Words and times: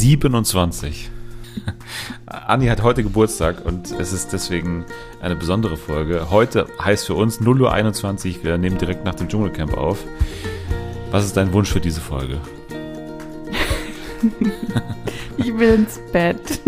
27. 0.00 1.10
Anni 2.26 2.68
hat 2.68 2.82
heute 2.82 3.02
Geburtstag 3.02 3.66
und 3.66 3.92
es 3.92 4.14
ist 4.14 4.32
deswegen 4.32 4.86
eine 5.20 5.36
besondere 5.36 5.76
Folge. 5.76 6.30
Heute 6.30 6.66
heißt 6.82 7.06
für 7.06 7.14
uns 7.14 7.40
0 7.40 7.60
Uhr 7.60 7.72
21. 7.72 8.42
Wir 8.42 8.56
nehmen 8.56 8.78
direkt 8.78 9.04
nach 9.04 9.14
dem 9.14 9.28
Dschungelcamp 9.28 9.76
auf. 9.76 9.98
Was 11.10 11.26
ist 11.26 11.36
dein 11.36 11.52
Wunsch 11.52 11.70
für 11.70 11.80
diese 11.80 12.00
Folge? 12.00 12.40
ich 15.36 15.58
will 15.58 15.74
ins 15.74 16.00
Bett. 16.12 16.60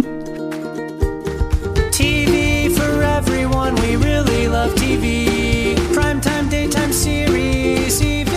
TV 1.91 2.69
for 2.75 3.03
everyone, 3.03 3.75
we 3.77 3.96
really 3.96 4.46
love 4.46 4.75
TV. 4.75 5.75
Primetime, 5.95 6.51
daytime 6.51 6.93
series, 6.93 8.03
even 8.03 8.32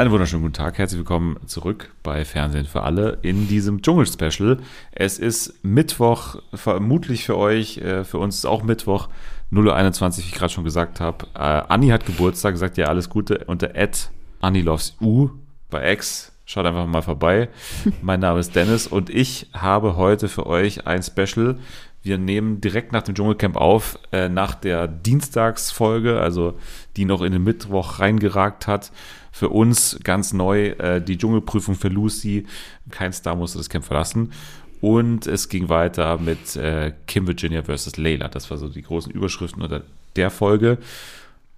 Einen 0.00 0.12
wunderschönen 0.12 0.44
guten 0.44 0.54
Tag, 0.54 0.78
herzlich 0.78 0.98
willkommen 0.98 1.36
zurück 1.44 1.90
bei 2.02 2.24
Fernsehen 2.24 2.64
für 2.64 2.84
alle 2.84 3.18
in 3.20 3.48
diesem 3.48 3.82
Dschungel-Special. 3.82 4.56
Es 4.92 5.18
ist 5.18 5.62
Mittwoch, 5.62 6.36
vermutlich 6.54 7.26
für 7.26 7.36
euch, 7.36 7.76
äh, 7.76 8.02
für 8.04 8.16
uns 8.16 8.36
ist 8.36 8.46
auch 8.46 8.62
Mittwoch. 8.62 9.10
0.21 9.52 10.16
wie 10.16 10.20
ich 10.22 10.32
gerade 10.32 10.50
schon 10.50 10.64
gesagt 10.64 11.00
habe. 11.00 11.26
Äh, 11.34 11.40
Anni 11.40 11.88
hat 11.88 12.06
Geburtstag, 12.06 12.56
sagt 12.56 12.78
ja 12.78 12.86
alles 12.86 13.10
Gute 13.10 13.44
unter 13.46 13.74
Ed 13.74 14.08
Anni 14.40 14.62
Loves 14.62 14.96
U 15.02 15.28
bei 15.68 15.92
X. 15.92 16.32
Schaut 16.46 16.64
einfach 16.64 16.86
mal 16.86 17.02
vorbei. 17.02 17.50
Mein 18.00 18.20
Name 18.20 18.40
ist 18.40 18.56
Dennis 18.56 18.86
und 18.86 19.10
ich 19.10 19.48
habe 19.52 19.96
heute 19.96 20.28
für 20.28 20.46
euch 20.46 20.86
ein 20.86 21.02
Special. 21.02 21.58
Wir 22.02 22.16
nehmen 22.16 22.62
direkt 22.62 22.92
nach 22.92 23.02
dem 23.02 23.14
Dschungelcamp 23.14 23.58
auf, 23.58 23.98
äh, 24.12 24.30
nach 24.30 24.54
der 24.54 24.88
Dienstagsfolge, 24.88 26.18
also 26.18 26.54
die 26.96 27.04
noch 27.04 27.20
in 27.20 27.32
den 27.32 27.44
Mittwoch 27.44 27.98
reingeragt 27.98 28.66
hat. 28.66 28.92
Für 29.32 29.48
uns 29.48 29.98
ganz 30.02 30.32
neu 30.32 30.68
äh, 30.70 31.00
die 31.00 31.16
Dschungelprüfung 31.16 31.74
für 31.74 31.88
Lucy. 31.88 32.46
Kein 32.90 33.12
Star 33.12 33.36
musste 33.36 33.58
das 33.58 33.68
Camp 33.68 33.84
verlassen. 33.84 34.32
Und 34.80 35.26
es 35.26 35.48
ging 35.48 35.68
weiter 35.68 36.18
mit 36.18 36.56
äh, 36.56 36.92
Kim 37.06 37.26
Virginia 37.26 37.62
versus 37.62 37.96
Layla. 37.96 38.28
Das 38.28 38.50
war 38.50 38.56
so 38.56 38.68
die 38.68 38.82
großen 38.82 39.12
Überschriften 39.12 39.62
unter 39.62 39.82
der 40.16 40.30
Folge. 40.30 40.78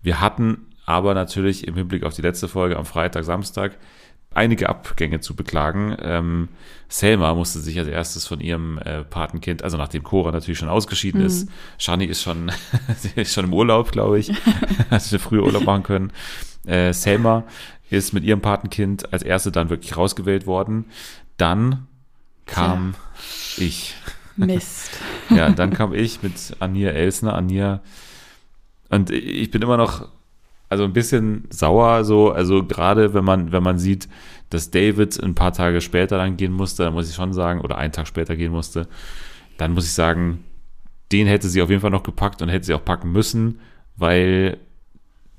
Wir 0.03 0.21
hatten 0.21 0.67
aber 0.87 1.15
natürlich 1.15 1.67
im 1.69 1.77
Hinblick 1.77 2.03
auf 2.03 2.15
die 2.15 2.23
letzte 2.23 2.49
Folge 2.49 2.77
am 2.77 2.85
Freitag, 2.85 3.25
Samstag 3.25 3.79
einige 4.35 4.69
Abgänge 4.69 5.21
zu 5.21 5.35
beklagen. 5.37 5.97
Ähm, 6.01 6.49
Selma 6.89 7.35
musste 7.35 7.61
sich 7.61 7.79
als 7.79 7.89
erstes 7.89 8.27
von 8.27 8.41
ihrem 8.41 8.79
äh, 8.79 9.05
Patenkind, 9.05 9.63
also 9.63 9.77
nachdem 9.77 10.03
Cora 10.03 10.33
natürlich 10.33 10.59
schon 10.59 10.69
ausgeschieden 10.69 11.21
mhm. 11.21 11.27
ist, 11.27 11.49
Shani 11.79 12.07
ist 12.07 12.23
schon, 12.23 12.51
ist 13.17 13.33
schon 13.33 13.47
im 13.47 13.55
Urlaub, 13.55 13.93
glaube 13.93 14.19
ich, 14.19 14.33
hat 14.91 15.03
sie 15.03 15.19
früher 15.19 15.45
Urlaub 15.45 15.65
machen 15.65 15.83
können. 15.83 16.13
Äh, 16.67 16.93
Selma 16.93 17.45
ist 17.91 18.13
mit 18.13 18.25
ihrem 18.25 18.41
Patenkind 18.41 19.13
als 19.13 19.23
erste 19.23 19.53
dann 19.53 19.71
wirklich 19.71 19.97
rausgewählt 19.97 20.47
worden. 20.47 20.87
Dann 21.37 21.87
kam 22.47 22.95
ja. 23.59 23.65
ich. 23.65 23.95
Mist. 24.37 24.91
ja, 25.31 25.51
dann 25.51 25.73
kam 25.73 25.93
ich 25.93 26.23
mit 26.23 26.57
Ania 26.59 26.91
Elsner. 26.91 27.35
Ania. 27.35 27.83
Und 28.89 29.11
ich 29.11 29.51
bin 29.51 29.63
immer 29.63 29.77
noch, 29.77 30.09
also 30.69 30.85
ein 30.85 30.93
bisschen 30.93 31.45
sauer, 31.51 32.05
so, 32.05 32.31
also 32.31 32.65
gerade 32.65 33.13
wenn 33.13 33.25
man, 33.25 33.53
wenn 33.53 33.63
man 33.63 33.79
sieht, 33.79 34.09
dass 34.49 34.71
David 34.71 35.23
ein 35.23 35.35
paar 35.35 35.53
Tage 35.53 35.81
später 35.81 36.19
dann 36.19 36.37
gehen 36.37 36.53
musste, 36.53 36.85
dann 36.85 36.95
muss 36.95 37.09
ich 37.09 37.15
schon 37.15 37.33
sagen, 37.33 37.61
oder 37.61 37.77
einen 37.79 37.93
Tag 37.93 38.07
später 38.07 38.37
gehen 38.37 38.53
musste, 38.53 38.89
dann 39.59 39.73
muss 39.73 39.85
ich 39.85 39.93
sagen, 39.93 40.45
den 41.11 41.27
hätte 41.27 41.49
sie 41.49 41.63
auf 41.63 41.71
jeden 41.71 41.83
Fall 41.83 41.91
noch 41.91 42.03
gepackt 42.03 42.43
und 42.43 42.49
hätte 42.49 42.67
sie 42.67 42.75
auch 42.75 42.85
packen 42.85 43.13
müssen, 43.13 43.61
weil 43.97 44.59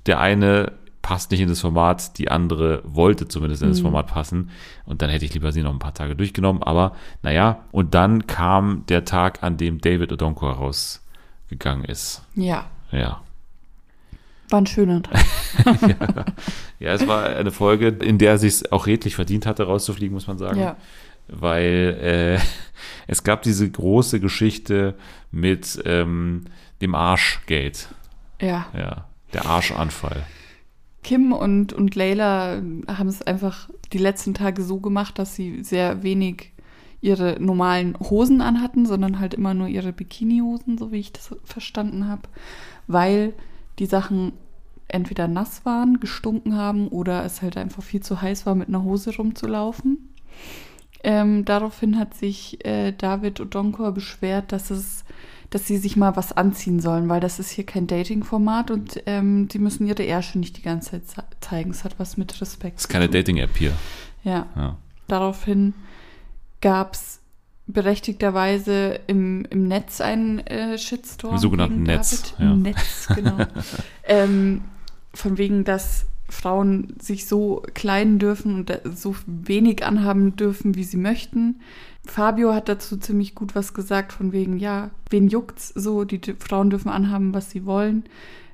der 0.06 0.20
eine 0.20 0.72
passt 1.04 1.32
nicht 1.32 1.42
in 1.42 1.50
das 1.50 1.60
Format, 1.60 2.18
die 2.18 2.32
andere 2.32 2.82
wollte 2.86 3.28
zumindest 3.28 3.62
in 3.62 3.70
das 3.70 3.80
mhm. 3.80 3.84
Format 3.84 4.08
passen. 4.08 4.50
Und 4.86 5.04
dann 5.04 5.12
hätte 5.12 5.26
ich 5.26 5.34
lieber 5.34 5.52
sie 5.52 5.62
noch 5.62 5.74
ein 5.74 5.80
paar 5.80 5.94
Tage 5.94 6.16
durchgenommen. 6.16 6.64
Aber 6.64 6.96
naja, 7.22 7.60
und 7.72 7.94
dann 7.94 8.26
kam 8.26 8.86
der 8.88 9.06
Tag, 9.06 9.44
an 9.44 9.58
dem 9.58 9.82
David 9.82 10.12
Odonko 10.14 10.50
rausgegangen 10.50 11.84
ist. 11.86 12.24
Ja. 12.36 12.66
Ja. 12.92 13.22
War 14.50 14.62
ein 14.62 14.66
schöner 14.66 15.04
Tag. 15.04 15.26
ja. 15.82 16.26
ja, 16.80 16.94
es 16.94 17.06
war 17.06 17.26
eine 17.26 17.52
Folge, 17.52 17.90
in 17.90 18.18
der 18.18 18.32
er 18.32 18.38
sich 18.38 18.72
auch 18.72 18.88
redlich 18.88 19.16
verdient 19.16 19.46
hatte, 19.46 19.64
rauszufliegen, 19.64 20.14
muss 20.14 20.28
man 20.28 20.38
sagen. 20.38 20.60
Ja. 20.60 20.78
Weil 21.28 22.40
äh, 22.40 22.40
es 23.08 23.24
gab 23.24 23.42
diese 23.42 23.70
große 23.70 24.22
Geschichte 24.22 24.96
mit 25.32 25.82
ähm, 25.86 26.46
dem 26.82 26.96
Arschgate. 26.96 27.88
Ja. 28.40 28.68
Ja, 28.74 29.06
der 29.34 29.46
Arschanfall. 29.46 30.24
Kim 31.04 31.34
und, 31.34 31.74
und 31.74 31.96
Layla 31.96 32.62
haben 32.88 33.10
es 33.10 33.22
einfach 33.22 33.70
die 33.92 33.98
letzten 33.98 34.34
Tage 34.34 34.64
so 34.64 34.80
gemacht, 34.80 35.20
dass 35.20 35.36
sie 35.36 35.64
sehr 35.64 36.04
wenig 36.04 36.52
ihre 37.02 37.38
normalen 37.40 37.98
Hosen 38.00 38.42
anhatten, 38.42 38.86
sondern 38.86 39.20
halt 39.20 39.34
immer 39.34 39.54
nur 39.54 39.68
ihre 39.68 39.92
Bikini-Hosen, 39.92 40.78
so 40.78 40.92
wie 40.92 41.00
ich 41.00 41.12
das 41.12 41.36
verstanden 41.44 42.08
habe, 42.08 42.22
weil 42.88 43.34
die 43.80 43.86
Sachen 43.86 44.32
entweder 44.88 45.28
nass 45.28 45.66
waren, 45.66 46.00
gestunken 46.00 46.56
haben 46.56 46.88
oder 46.88 47.26
es 47.26 47.42
halt 47.42 47.58
einfach 47.58 47.84
viel 47.84 48.02
zu 48.02 48.22
heiß 48.22 48.46
war, 48.46 48.56
mit 48.56 48.70
einer 48.70 48.84
Hose 48.84 49.16
rumzulaufen. 49.16 50.10
Ähm, 51.04 51.44
daraufhin 51.44 52.00
hat 52.00 52.14
sich 52.14 52.64
äh, 52.66 52.94
David 52.94 53.42
Odonkor 53.42 53.92
beschwert, 53.92 54.54
dass 54.54 54.70
es 54.70 55.04
dass 55.54 55.68
sie 55.68 55.78
sich 55.78 55.96
mal 55.96 56.16
was 56.16 56.34
anziehen 56.34 56.80
sollen, 56.80 57.10
weil 57.10 57.20
das 57.20 57.38
ist 57.38 57.52
hier 57.52 57.66
kein 57.66 57.86
Dating-Format 57.86 58.72
und 58.72 59.04
ähm, 59.06 59.48
die 59.48 59.60
müssen 59.60 59.86
ihre 59.86 60.02
Ärsche 60.02 60.40
nicht 60.40 60.58
die 60.58 60.64
ganze 60.64 61.06
Zeit 61.06 61.26
zeigen. 61.42 61.70
Es 61.70 61.84
hat 61.84 62.00
was 62.00 62.18
mit 62.18 62.42
Respekt. 62.42 62.80
Es 62.80 62.86
ist 62.86 62.90
keine 62.90 63.08
Dating-App 63.08 63.56
hier. 63.56 63.74
Ja. 64.24 64.48
ja. 64.56 64.78
Daraufhin 65.08 65.76
gab 66.60 66.96
es 66.96 67.20
berechtigterweise 67.68 69.00
im, 69.06 69.46
im 69.52 69.68
Netz 69.68 70.02
einen 70.02 70.40
äh, 70.40 70.78
Shitstorm. 70.80 71.36
Im 71.36 71.40
sogenannten 71.40 71.84
Netz. 71.84 72.34
Ja. 72.40 72.56
Netz, 72.56 73.08
genau. 73.14 73.38
ähm, 74.06 74.62
von 75.14 75.38
wegen, 75.38 75.64
dass 75.66 76.08
Frauen 76.34 76.94
sich 77.00 77.28
so 77.28 77.64
kleiden 77.74 78.20
dürfen 78.20 78.56
und 78.56 78.80
so 78.96 79.16
wenig 79.26 79.86
anhaben 79.86 80.36
dürfen, 80.36 80.76
wie 80.76 80.84
sie 80.84 80.98
möchten. 80.98 81.62
Fabio 82.06 82.54
hat 82.54 82.68
dazu 82.68 82.98
ziemlich 82.98 83.34
gut 83.36 83.56
was 83.56 83.74
gesagt, 83.74 84.12
von 84.12 84.34
wegen, 84.34 84.58
ja, 84.58 84.92
wen 85.10 85.30
juckt's 85.30 85.70
so, 85.70 86.04
die 86.04 86.20
Frauen 86.38 86.70
dürfen 86.70 86.90
anhaben, 86.90 87.34
was 87.34 87.50
sie 87.50 87.66
wollen. 87.66 88.04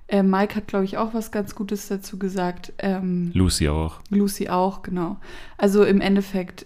Äh, 0.08 0.24
Mike 0.24 0.56
hat, 0.56 0.68
glaube 0.68 0.86
ich, 0.86 0.98
auch 0.98 1.14
was 1.14 1.32
ganz 1.32 1.56
Gutes 1.56 1.88
dazu 1.88 2.20
gesagt. 2.20 2.74
Ähm, 2.80 3.32
Lucy 3.34 3.70
auch. 3.70 4.02
Lucy 4.10 4.50
auch, 4.50 4.82
genau. 4.82 5.18
Also 5.58 5.84
im 5.84 6.02
Endeffekt 6.02 6.66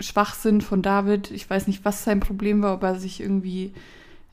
Schwachsinn 0.00 0.60
von 0.60 0.82
David. 0.82 1.30
Ich 1.30 1.48
weiß 1.48 1.66
nicht, 1.66 1.84
was 1.84 2.04
sein 2.04 2.20
Problem 2.20 2.62
war, 2.62 2.74
ob 2.74 2.82
er 2.82 2.98
sich 2.98 3.20
irgendwie 3.20 3.72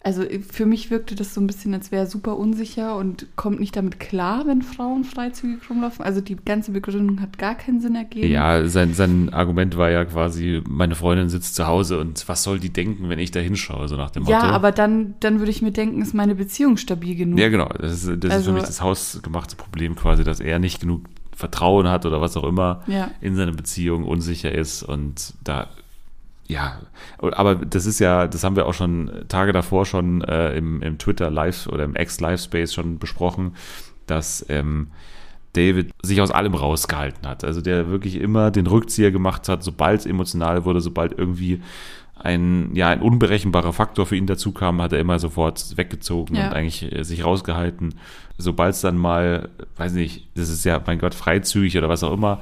also 0.01 0.23
äh, 0.23 0.39
für 0.39 0.65
mich 0.65 0.91
wirkte 0.91 1.15
das 1.15 1.33
so 1.33 1.41
ein 1.41 1.47
bisschen, 1.47 1.73
als 1.73 1.91
wäre 1.91 2.03
er 2.03 2.07
super 2.07 2.37
unsicher 2.37 2.95
und 2.95 3.27
kommt 3.35 3.59
nicht 3.59 3.75
damit 3.75 3.99
klar, 3.99 4.45
wenn 4.47 4.61
Frauen 4.61 5.03
freizügig 5.03 5.69
rumlaufen. 5.69 6.05
Also 6.05 6.21
die 6.21 6.37
ganze 6.37 6.71
Begründung 6.71 7.21
hat 7.21 7.37
gar 7.37 7.55
keinen 7.55 7.81
Sinn 7.81 7.95
ergeben. 7.95 8.31
Ja, 8.31 8.65
sein, 8.67 8.93
sein 8.93 9.33
Argument 9.33 9.77
war 9.77 9.89
ja 9.89 10.05
quasi, 10.05 10.61
meine 10.67 10.95
Freundin 10.95 11.29
sitzt 11.29 11.55
zu 11.55 11.67
Hause 11.67 11.99
und 11.99 12.27
was 12.27 12.43
soll 12.43 12.59
die 12.59 12.71
denken, 12.71 13.09
wenn 13.09 13.19
ich 13.19 13.31
da 13.31 13.39
hinschaue, 13.39 13.87
so 13.87 13.97
nach 13.97 14.11
dem 14.11 14.23
Motto. 14.23 14.33
Ja, 14.33 14.43
aber 14.43 14.71
dann, 14.71 15.15
dann 15.19 15.39
würde 15.39 15.51
ich 15.51 15.61
mir 15.61 15.71
denken, 15.71 16.01
ist 16.01 16.13
meine 16.13 16.35
Beziehung 16.35 16.77
stabil 16.77 17.15
genug. 17.15 17.39
Ja, 17.39 17.49
genau. 17.49 17.67
Das 17.67 18.03
ist, 18.03 18.23
das 18.23 18.31
also, 18.31 18.37
ist 18.37 18.45
für 18.45 18.53
mich 18.53 18.63
das 18.63 18.81
hausgemachte 18.81 19.55
Problem 19.55 19.95
quasi, 19.95 20.23
dass 20.23 20.39
er 20.39 20.59
nicht 20.59 20.79
genug 20.79 21.01
Vertrauen 21.35 21.87
hat 21.87 22.05
oder 22.05 22.19
was 22.19 22.35
auch 22.35 22.43
immer 22.43 22.83
ja. 22.87 23.11
in 23.21 23.35
seiner 23.35 23.53
Beziehung 23.53 24.03
unsicher 24.03 24.51
ist 24.51 24.83
und 24.83 25.33
da 25.43 25.67
ja, 26.49 26.79
aber 27.19 27.55
das 27.55 27.85
ist 27.85 27.99
ja, 27.99 28.25
das 28.25 28.43
haben 28.43 28.55
wir 28.55 28.65
auch 28.65 28.73
schon 28.73 29.11
Tage 29.27 29.53
davor 29.53 29.85
schon 29.85 30.23
äh, 30.23 30.57
im, 30.57 30.81
im 30.81 30.97
Twitter 30.97 31.29
Live 31.29 31.67
oder 31.67 31.83
im 31.83 31.95
Ex-Live-Space 31.95 32.73
schon 32.73 32.97
besprochen, 32.97 33.55
dass 34.07 34.43
ähm, 34.49 34.87
David 35.53 35.91
sich 36.01 36.21
aus 36.21 36.31
allem 36.31 36.55
rausgehalten 36.55 37.27
hat. 37.27 37.43
Also 37.43 37.61
der 37.61 37.91
wirklich 37.91 38.15
immer 38.15 38.49
den 38.49 38.65
Rückzieher 38.65 39.11
gemacht 39.11 39.47
hat, 39.47 39.63
sobald 39.63 39.99
es 39.99 40.05
emotional 40.07 40.65
wurde, 40.65 40.81
sobald 40.81 41.15
irgendwie 41.15 41.61
ein, 42.15 42.75
ja, 42.75 42.89
ein 42.89 43.03
unberechenbarer 43.03 43.71
Faktor 43.71 44.07
für 44.07 44.15
ihn 44.15 44.25
dazu 44.25 44.51
kam, 44.51 44.81
hat 44.81 44.91
er 44.91 44.99
immer 44.99 45.19
sofort 45.19 45.77
weggezogen 45.77 46.35
ja. 46.35 46.47
und 46.47 46.53
eigentlich 46.53 46.91
äh, 46.91 47.03
sich 47.03 47.23
rausgehalten. 47.23 47.93
Sobald 48.39 48.73
es 48.73 48.81
dann 48.81 48.97
mal, 48.97 49.49
weiß 49.77 49.93
nicht, 49.93 50.27
das 50.33 50.49
ist 50.49 50.65
ja, 50.65 50.81
mein 50.83 50.97
Gott, 50.97 51.13
freizügig 51.13 51.77
oder 51.77 51.89
was 51.89 52.03
auch 52.03 52.13
immer, 52.13 52.41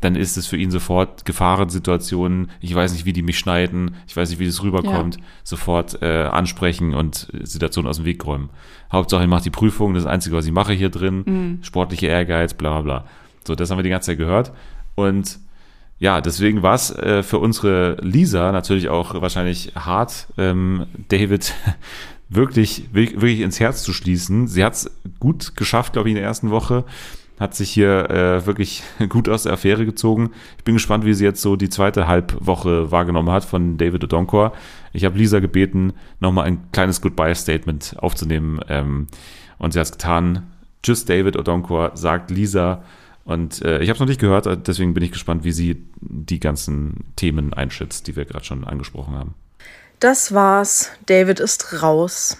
dann 0.00 0.16
ist 0.16 0.36
es 0.36 0.46
für 0.46 0.56
ihn 0.56 0.70
sofort 0.70 1.24
Gefahrensituationen. 1.24 2.50
Ich 2.60 2.74
weiß 2.74 2.92
nicht, 2.92 3.04
wie 3.04 3.12
die 3.12 3.22
mich 3.22 3.38
schneiden. 3.38 3.94
Ich 4.06 4.16
weiß 4.16 4.30
nicht, 4.30 4.38
wie 4.38 4.46
das 4.46 4.62
rüberkommt. 4.62 5.16
Ja. 5.16 5.22
Sofort 5.44 6.02
äh, 6.02 6.24
ansprechen 6.24 6.94
und 6.94 7.28
Situationen 7.42 7.88
aus 7.88 7.96
dem 7.96 8.06
Weg 8.06 8.24
räumen. 8.26 8.50
Hauptsache, 8.92 9.22
ich 9.22 9.28
mache 9.28 9.44
die 9.44 9.50
Prüfung. 9.50 9.94
Das 9.94 10.00
das 10.04 10.12
Einzige, 10.12 10.36
was 10.36 10.46
ich 10.46 10.52
mache 10.52 10.72
hier 10.72 10.90
drin. 10.90 11.22
Mhm. 11.26 11.58
Sportliche 11.62 12.06
Ehrgeiz, 12.06 12.54
bla 12.54 12.80
bla 12.80 12.80
bla. 12.80 13.04
So, 13.46 13.54
das 13.54 13.70
haben 13.70 13.78
wir 13.78 13.82
die 13.82 13.90
ganze 13.90 14.06
Zeit 14.06 14.18
gehört. 14.18 14.52
Und 14.94 15.38
ja, 15.98 16.20
deswegen 16.20 16.62
war 16.62 16.74
es 16.74 16.90
äh, 16.90 17.22
für 17.22 17.38
unsere 17.38 17.96
Lisa 18.00 18.52
natürlich 18.52 18.88
auch 18.88 19.20
wahrscheinlich 19.20 19.72
hart, 19.76 20.28
ähm, 20.38 20.86
David 21.08 21.54
wirklich, 22.28 22.88
wirklich 22.92 23.40
ins 23.40 23.60
Herz 23.60 23.82
zu 23.82 23.92
schließen. 23.92 24.48
Sie 24.48 24.64
hat 24.64 24.74
es 24.74 24.90
gut 25.18 25.56
geschafft, 25.56 25.92
glaube 25.92 26.08
ich, 26.08 26.12
in 26.12 26.16
der 26.16 26.24
ersten 26.24 26.50
Woche. 26.50 26.84
Hat 27.40 27.54
sich 27.54 27.70
hier 27.70 28.10
äh, 28.10 28.46
wirklich 28.46 28.84
gut 29.08 29.28
aus 29.28 29.42
der 29.42 29.54
Affäre 29.54 29.84
gezogen. 29.84 30.30
Ich 30.58 30.64
bin 30.64 30.74
gespannt, 30.74 31.04
wie 31.04 31.14
sie 31.14 31.24
jetzt 31.24 31.42
so 31.42 31.56
die 31.56 31.70
zweite 31.70 32.06
Halbwoche 32.06 32.92
wahrgenommen 32.92 33.30
hat 33.30 33.44
von 33.44 33.78
David 33.78 34.04
Odonkor. 34.04 34.52
Ich 34.92 35.04
habe 35.04 35.18
Lisa 35.18 35.40
gebeten, 35.40 35.94
nochmal 36.20 36.44
ein 36.44 36.70
kleines 36.70 37.00
Goodbye-Statement 37.00 37.96
aufzunehmen. 37.98 38.60
Ähm, 38.68 39.08
und 39.58 39.72
sie 39.72 39.80
hat 39.80 39.86
es 39.86 39.92
getan. 39.92 40.52
Tschüss, 40.82 41.04
David 41.06 41.36
Odonkor, 41.36 41.96
sagt 41.96 42.30
Lisa. 42.30 42.84
Und 43.24 43.62
äh, 43.62 43.80
ich 43.80 43.88
habe 43.88 43.94
es 43.94 44.00
noch 44.00 44.06
nicht 44.06 44.20
gehört, 44.20 44.66
deswegen 44.66 44.94
bin 44.94 45.02
ich 45.02 45.12
gespannt, 45.12 45.44
wie 45.44 45.52
sie 45.52 45.84
die 46.00 46.40
ganzen 46.40 47.04
Themen 47.16 47.54
einschätzt, 47.54 48.06
die 48.06 48.16
wir 48.16 48.24
gerade 48.24 48.44
schon 48.44 48.64
angesprochen 48.64 49.14
haben. 49.14 49.34
Das 50.00 50.32
war's. 50.32 50.90
David 51.06 51.40
ist 51.40 51.82
raus. 51.82 52.38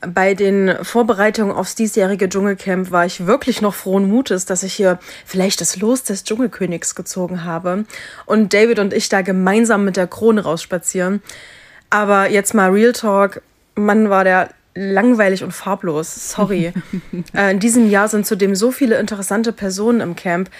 Bei 0.00 0.34
den 0.34 0.76
Vorbereitungen 0.82 1.54
aufs 1.54 1.74
diesjährige 1.74 2.28
Dschungelcamp 2.28 2.90
war 2.90 3.06
ich 3.06 3.26
wirklich 3.26 3.62
noch 3.62 3.74
frohen 3.74 4.08
Mutes, 4.08 4.44
dass 4.44 4.62
ich 4.62 4.74
hier 4.74 4.98
vielleicht 5.24 5.60
das 5.60 5.76
Los 5.76 6.02
des 6.02 6.24
Dschungelkönigs 6.24 6.94
gezogen 6.94 7.44
habe 7.44 7.86
und 8.26 8.52
David 8.52 8.78
und 8.78 8.92
ich 8.92 9.08
da 9.08 9.22
gemeinsam 9.22 9.84
mit 9.84 9.96
der 9.96 10.06
Krone 10.06 10.42
rausspazieren. 10.42 11.22
Aber 11.88 12.30
jetzt 12.30 12.54
mal 12.54 12.70
Real 12.70 12.92
Talk. 12.92 13.42
Mann, 13.74 14.10
war 14.10 14.24
der 14.24 14.50
langweilig 14.74 15.42
und 15.42 15.52
farblos. 15.52 16.30
Sorry. 16.32 16.72
äh, 17.34 17.50
in 17.50 17.58
diesem 17.58 17.88
Jahr 17.88 18.08
sind 18.08 18.26
zudem 18.26 18.54
so 18.54 18.70
viele 18.70 18.98
interessante 18.98 19.52
Personen 19.52 20.00
im 20.00 20.16
Camp. 20.16 20.50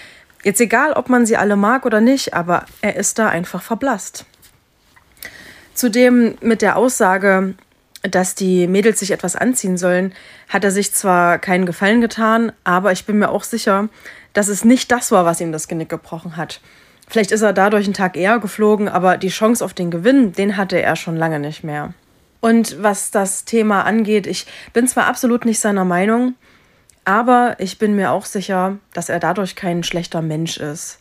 Jetzt 0.43 0.61
egal, 0.61 0.93
ob 0.93 1.09
man 1.09 1.25
sie 1.25 1.37
alle 1.37 1.55
mag 1.55 1.85
oder 1.85 2.01
nicht, 2.01 2.33
aber 2.33 2.65
er 2.81 2.95
ist 2.95 3.19
da 3.19 3.29
einfach 3.29 3.61
verblasst. 3.61 4.25
Zudem 5.73 6.35
mit 6.41 6.61
der 6.61 6.77
Aussage, 6.77 7.53
dass 8.03 8.35
die 8.35 8.67
Mädels 8.67 8.99
sich 8.99 9.11
etwas 9.11 9.35
anziehen 9.35 9.77
sollen, 9.77 10.13
hat 10.49 10.63
er 10.63 10.71
sich 10.71 10.93
zwar 10.93 11.39
keinen 11.39 11.65
Gefallen 11.65 12.01
getan, 12.01 12.51
aber 12.63 12.91
ich 12.91 13.05
bin 13.05 13.19
mir 13.19 13.29
auch 13.29 13.43
sicher, 13.43 13.89
dass 14.33 14.47
es 14.47 14.63
nicht 14.63 14.91
das 14.91 15.11
war, 15.11 15.25
was 15.25 15.41
ihm 15.41 15.51
das 15.51 15.67
Genick 15.67 15.89
gebrochen 15.89 16.37
hat. 16.37 16.61
Vielleicht 17.07 17.31
ist 17.31 17.41
er 17.41 17.53
dadurch 17.53 17.85
einen 17.85 17.93
Tag 17.93 18.17
eher 18.17 18.39
geflogen, 18.39 18.89
aber 18.89 19.17
die 19.17 19.29
Chance 19.29 19.63
auf 19.63 19.73
den 19.73 19.91
Gewinn, 19.91 20.33
den 20.33 20.57
hatte 20.57 20.81
er 20.81 20.95
schon 20.95 21.15
lange 21.15 21.39
nicht 21.39 21.63
mehr. 21.63 21.93
Und 22.39 22.81
was 22.83 23.11
das 23.11 23.45
Thema 23.45 23.83
angeht, 23.83 24.27
ich 24.27 24.45
bin 24.73 24.87
zwar 24.87 25.07
absolut 25.07 25.45
nicht 25.45 25.59
seiner 25.59 25.85
Meinung, 25.85 26.35
aber 27.05 27.55
ich 27.59 27.79
bin 27.79 27.95
mir 27.95 28.11
auch 28.11 28.25
sicher, 28.25 28.77
dass 28.93 29.09
er 29.09 29.19
dadurch 29.19 29.55
kein 29.55 29.83
schlechter 29.83 30.21
Mensch 30.21 30.57
ist. 30.57 30.99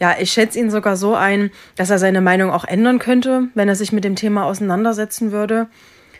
Ja, 0.00 0.16
ich 0.18 0.32
schätze 0.32 0.58
ihn 0.58 0.70
sogar 0.70 0.96
so 0.96 1.14
ein, 1.14 1.50
dass 1.76 1.90
er 1.90 2.00
seine 2.00 2.20
Meinung 2.20 2.50
auch 2.50 2.64
ändern 2.64 2.98
könnte, 2.98 3.44
wenn 3.54 3.68
er 3.68 3.76
sich 3.76 3.92
mit 3.92 4.04
dem 4.04 4.16
Thema 4.16 4.44
auseinandersetzen 4.44 5.30
würde. 5.30 5.68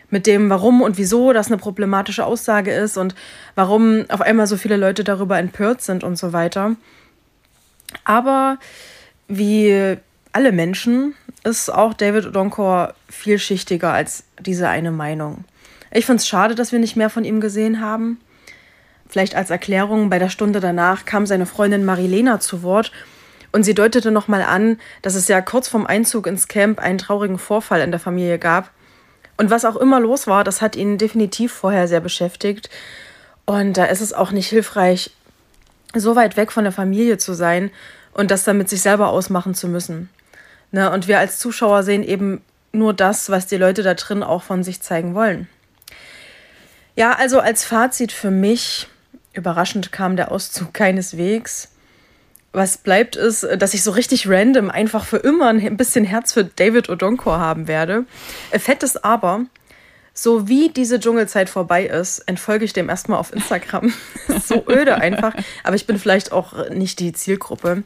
Mit 0.09 0.27
dem, 0.27 0.49
warum 0.49 0.81
und 0.81 0.97
wieso 0.97 1.33
das 1.33 1.47
eine 1.47 1.57
problematische 1.57 2.25
Aussage 2.25 2.71
ist 2.71 2.97
und 2.97 3.15
warum 3.55 4.05
auf 4.09 4.21
einmal 4.21 4.47
so 4.47 4.57
viele 4.57 4.77
Leute 4.77 5.03
darüber 5.03 5.39
empört 5.39 5.81
sind 5.81 6.03
und 6.03 6.17
so 6.17 6.31
weiter. 6.31 6.75
Aber 8.03 8.57
wie 9.27 9.97
alle 10.31 10.51
Menschen 10.51 11.15
ist 11.43 11.69
auch 11.69 11.93
David 11.93 12.25
Odonkor 12.27 12.93
vielschichtiger 13.09 13.93
als 13.93 14.25
diese 14.39 14.67
eine 14.67 14.91
Meinung. 14.91 15.45
Ich 15.91 16.05
finde 16.05 16.19
es 16.19 16.27
schade, 16.27 16.55
dass 16.55 16.71
wir 16.71 16.79
nicht 16.79 16.97
mehr 16.97 17.09
von 17.09 17.23
ihm 17.23 17.39
gesehen 17.39 17.79
haben. 17.79 18.19
Vielleicht 19.07 19.35
als 19.35 19.49
Erklärung, 19.49 20.09
bei 20.09 20.19
der 20.19 20.29
Stunde 20.29 20.59
danach 20.59 21.05
kam 21.05 21.25
seine 21.25 21.45
Freundin 21.45 21.85
Marilena 21.85 22.39
zu 22.39 22.63
Wort 22.63 22.91
und 23.53 23.63
sie 23.63 23.73
deutete 23.73 24.11
nochmal 24.11 24.41
an, 24.41 24.77
dass 25.01 25.15
es 25.15 25.29
ja 25.29 25.39
kurz 25.39 25.69
vorm 25.69 25.85
Einzug 25.85 26.27
ins 26.27 26.49
Camp 26.49 26.79
einen 26.79 26.97
traurigen 26.97 27.37
Vorfall 27.37 27.79
in 27.79 27.91
der 27.91 27.99
Familie 28.01 28.37
gab. 28.37 28.71
Und 29.37 29.49
was 29.49 29.65
auch 29.65 29.75
immer 29.75 29.99
los 29.99 30.27
war, 30.27 30.43
das 30.43 30.61
hat 30.61 30.75
ihn 30.75 30.97
definitiv 30.97 31.51
vorher 31.51 31.87
sehr 31.87 31.99
beschäftigt. 31.99 32.69
Und 33.45 33.77
da 33.77 33.85
ist 33.85 34.01
es 34.01 34.13
auch 34.13 34.31
nicht 34.31 34.47
hilfreich, 34.47 35.11
so 35.93 36.15
weit 36.15 36.37
weg 36.37 36.51
von 36.51 36.63
der 36.63 36.73
Familie 36.73 37.17
zu 37.17 37.33
sein 37.33 37.71
und 38.13 38.31
das 38.31 38.43
dann 38.43 38.57
mit 38.57 38.69
sich 38.69 38.81
selber 38.81 39.09
ausmachen 39.09 39.53
zu 39.53 39.67
müssen. 39.67 40.09
Ne? 40.71 40.91
Und 40.91 41.07
wir 41.07 41.19
als 41.19 41.37
Zuschauer 41.39 41.83
sehen 41.83 42.03
eben 42.03 42.41
nur 42.71 42.93
das, 42.93 43.29
was 43.29 43.47
die 43.47 43.57
Leute 43.57 43.83
da 43.83 43.93
drin 43.93 44.23
auch 44.23 44.43
von 44.43 44.63
sich 44.63 44.81
zeigen 44.81 45.15
wollen. 45.15 45.47
Ja, 46.95 47.13
also 47.13 47.39
als 47.39 47.65
Fazit 47.65 48.11
für 48.11 48.31
mich, 48.31 48.87
überraschend 49.33 49.91
kam 49.91 50.15
der 50.15 50.31
Auszug 50.31 50.73
keineswegs 50.73 51.69
was 52.55 52.77
bleibt, 52.77 53.15
ist, 53.15 53.47
dass 53.57 53.73
ich 53.73 53.83
so 53.83 53.91
richtig 53.91 54.29
random 54.29 54.69
einfach 54.69 55.05
für 55.05 55.17
immer 55.17 55.49
ein 55.49 55.77
bisschen 55.77 56.05
Herz 56.05 56.33
für 56.33 56.43
David 56.43 56.89
Odonkor 56.89 57.39
haben 57.39 57.67
werde. 57.67 58.05
Fett 58.51 58.83
ist 58.83 59.03
aber, 59.03 59.45
so 60.13 60.47
wie 60.47 60.69
diese 60.69 60.99
Dschungelzeit 60.99 61.49
vorbei 61.49 61.85
ist, 61.85 62.19
entfolge 62.19 62.65
ich 62.65 62.73
dem 62.73 62.89
erstmal 62.89 63.19
auf 63.19 63.33
Instagram. 63.33 63.93
so 64.45 64.65
öde 64.67 64.95
einfach, 64.95 65.33
aber 65.63 65.75
ich 65.75 65.85
bin 65.85 65.99
vielleicht 65.99 66.31
auch 66.31 66.69
nicht 66.69 66.99
die 66.99 67.13
Zielgruppe. 67.13 67.83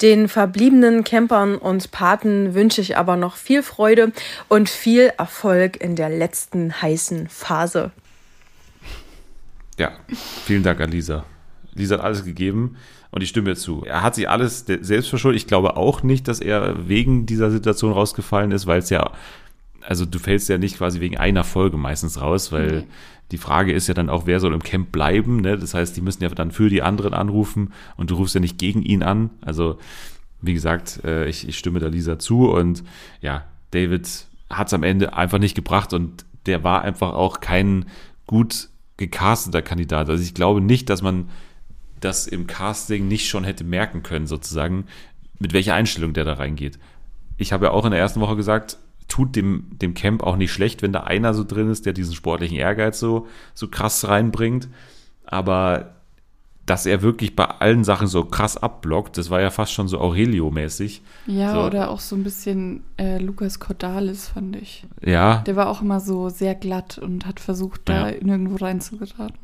Den 0.00 0.28
verbliebenen 0.28 1.04
Campern 1.04 1.56
und 1.56 1.92
Paten 1.92 2.54
wünsche 2.54 2.80
ich 2.80 2.96
aber 2.96 3.16
noch 3.16 3.36
viel 3.36 3.62
Freude 3.62 4.12
und 4.48 4.68
viel 4.68 5.12
Erfolg 5.18 5.76
in 5.76 5.94
der 5.94 6.08
letzten 6.08 6.82
heißen 6.82 7.28
Phase. 7.28 7.92
Ja, 9.78 9.92
vielen 10.46 10.62
Dank 10.62 10.80
an 10.80 10.90
Lisa. 10.90 11.24
Lisa 11.74 11.96
hat 11.96 12.04
alles 12.04 12.24
gegeben. 12.24 12.76
Und 13.14 13.22
ich 13.22 13.28
stimme 13.28 13.54
zu. 13.54 13.84
Er 13.84 14.02
hat 14.02 14.16
sich 14.16 14.28
alles 14.28 14.66
selbst 14.66 15.08
verschuldet. 15.08 15.40
Ich 15.40 15.46
glaube 15.46 15.76
auch 15.76 16.02
nicht, 16.02 16.26
dass 16.26 16.40
er 16.40 16.88
wegen 16.88 17.26
dieser 17.26 17.52
Situation 17.52 17.92
rausgefallen 17.92 18.50
ist, 18.50 18.66
weil 18.66 18.80
es 18.80 18.90
ja, 18.90 19.12
also 19.82 20.04
du 20.04 20.18
fällst 20.18 20.48
ja 20.48 20.58
nicht 20.58 20.78
quasi 20.78 20.98
wegen 20.98 21.16
einer 21.16 21.44
Folge 21.44 21.76
meistens 21.76 22.20
raus, 22.20 22.50
weil 22.50 22.72
mhm. 22.72 22.84
die 23.30 23.38
Frage 23.38 23.72
ist 23.72 23.86
ja 23.86 23.94
dann 23.94 24.10
auch, 24.10 24.26
wer 24.26 24.40
soll 24.40 24.52
im 24.52 24.64
Camp 24.64 24.90
bleiben. 24.90 25.42
Ne? 25.42 25.56
Das 25.56 25.74
heißt, 25.74 25.96
die 25.96 26.00
müssen 26.00 26.24
ja 26.24 26.28
dann 26.28 26.50
für 26.50 26.68
die 26.68 26.82
anderen 26.82 27.14
anrufen 27.14 27.72
und 27.96 28.10
du 28.10 28.16
rufst 28.16 28.34
ja 28.34 28.40
nicht 28.40 28.58
gegen 28.58 28.82
ihn 28.82 29.04
an. 29.04 29.30
Also, 29.42 29.78
wie 30.40 30.54
gesagt, 30.54 31.04
äh, 31.04 31.28
ich, 31.28 31.48
ich 31.48 31.56
stimme 31.56 31.78
da 31.78 31.86
Lisa 31.86 32.18
zu 32.18 32.50
und 32.50 32.82
ja, 33.20 33.44
David 33.70 34.26
hat 34.50 34.66
es 34.66 34.74
am 34.74 34.82
Ende 34.82 35.16
einfach 35.16 35.38
nicht 35.38 35.54
gebracht 35.54 35.92
und 35.92 36.24
der 36.46 36.64
war 36.64 36.82
einfach 36.82 37.12
auch 37.12 37.38
kein 37.38 37.84
gut 38.26 38.70
gecasteter 38.96 39.62
Kandidat. 39.62 40.10
Also 40.10 40.24
ich 40.24 40.34
glaube 40.34 40.60
nicht, 40.60 40.90
dass 40.90 41.00
man 41.00 41.28
das 42.04 42.26
im 42.26 42.46
Casting 42.46 43.08
nicht 43.08 43.28
schon 43.28 43.44
hätte 43.44 43.64
merken 43.64 44.02
können, 44.02 44.26
sozusagen, 44.26 44.86
mit 45.38 45.52
welcher 45.52 45.74
Einstellung 45.74 46.12
der 46.12 46.24
da 46.24 46.34
reingeht. 46.34 46.78
Ich 47.36 47.52
habe 47.52 47.66
ja 47.66 47.70
auch 47.72 47.84
in 47.84 47.90
der 47.90 48.00
ersten 48.00 48.20
Woche 48.20 48.36
gesagt, 48.36 48.78
tut 49.08 49.36
dem, 49.36 49.66
dem 49.72 49.94
Camp 49.94 50.22
auch 50.22 50.36
nicht 50.36 50.52
schlecht, 50.52 50.82
wenn 50.82 50.92
da 50.92 51.00
einer 51.00 51.34
so 51.34 51.44
drin 51.44 51.70
ist, 51.70 51.86
der 51.86 51.92
diesen 51.92 52.14
sportlichen 52.14 52.56
Ehrgeiz 52.56 52.98
so, 52.98 53.26
so 53.54 53.68
krass 53.68 54.06
reinbringt. 54.06 54.68
Aber 55.26 55.94
dass 56.66 56.86
er 56.86 57.02
wirklich 57.02 57.36
bei 57.36 57.44
allen 57.44 57.84
Sachen 57.84 58.06
so 58.06 58.24
krass 58.24 58.56
abblockt, 58.56 59.18
das 59.18 59.28
war 59.28 59.40
ja 59.40 59.50
fast 59.50 59.72
schon 59.72 59.88
so 59.88 60.00
Aurelio-mäßig. 60.00 61.02
Ja, 61.26 61.54
so. 61.54 61.62
oder 61.62 61.90
auch 61.90 62.00
so 62.00 62.16
ein 62.16 62.24
bisschen 62.24 62.84
äh, 62.96 63.18
Lukas 63.18 63.60
Cordalis, 63.60 64.28
fand 64.28 64.56
ich. 64.56 64.86
Ja. 65.04 65.38
Der 65.46 65.56
war 65.56 65.68
auch 65.68 65.82
immer 65.82 66.00
so 66.00 66.30
sehr 66.30 66.54
glatt 66.54 66.98
und 66.98 67.26
hat 67.26 67.40
versucht, 67.40 67.82
da 67.84 68.10
ja. 68.10 68.16
nirgendwo 68.22 68.56
reinzugeraten. 68.56 69.36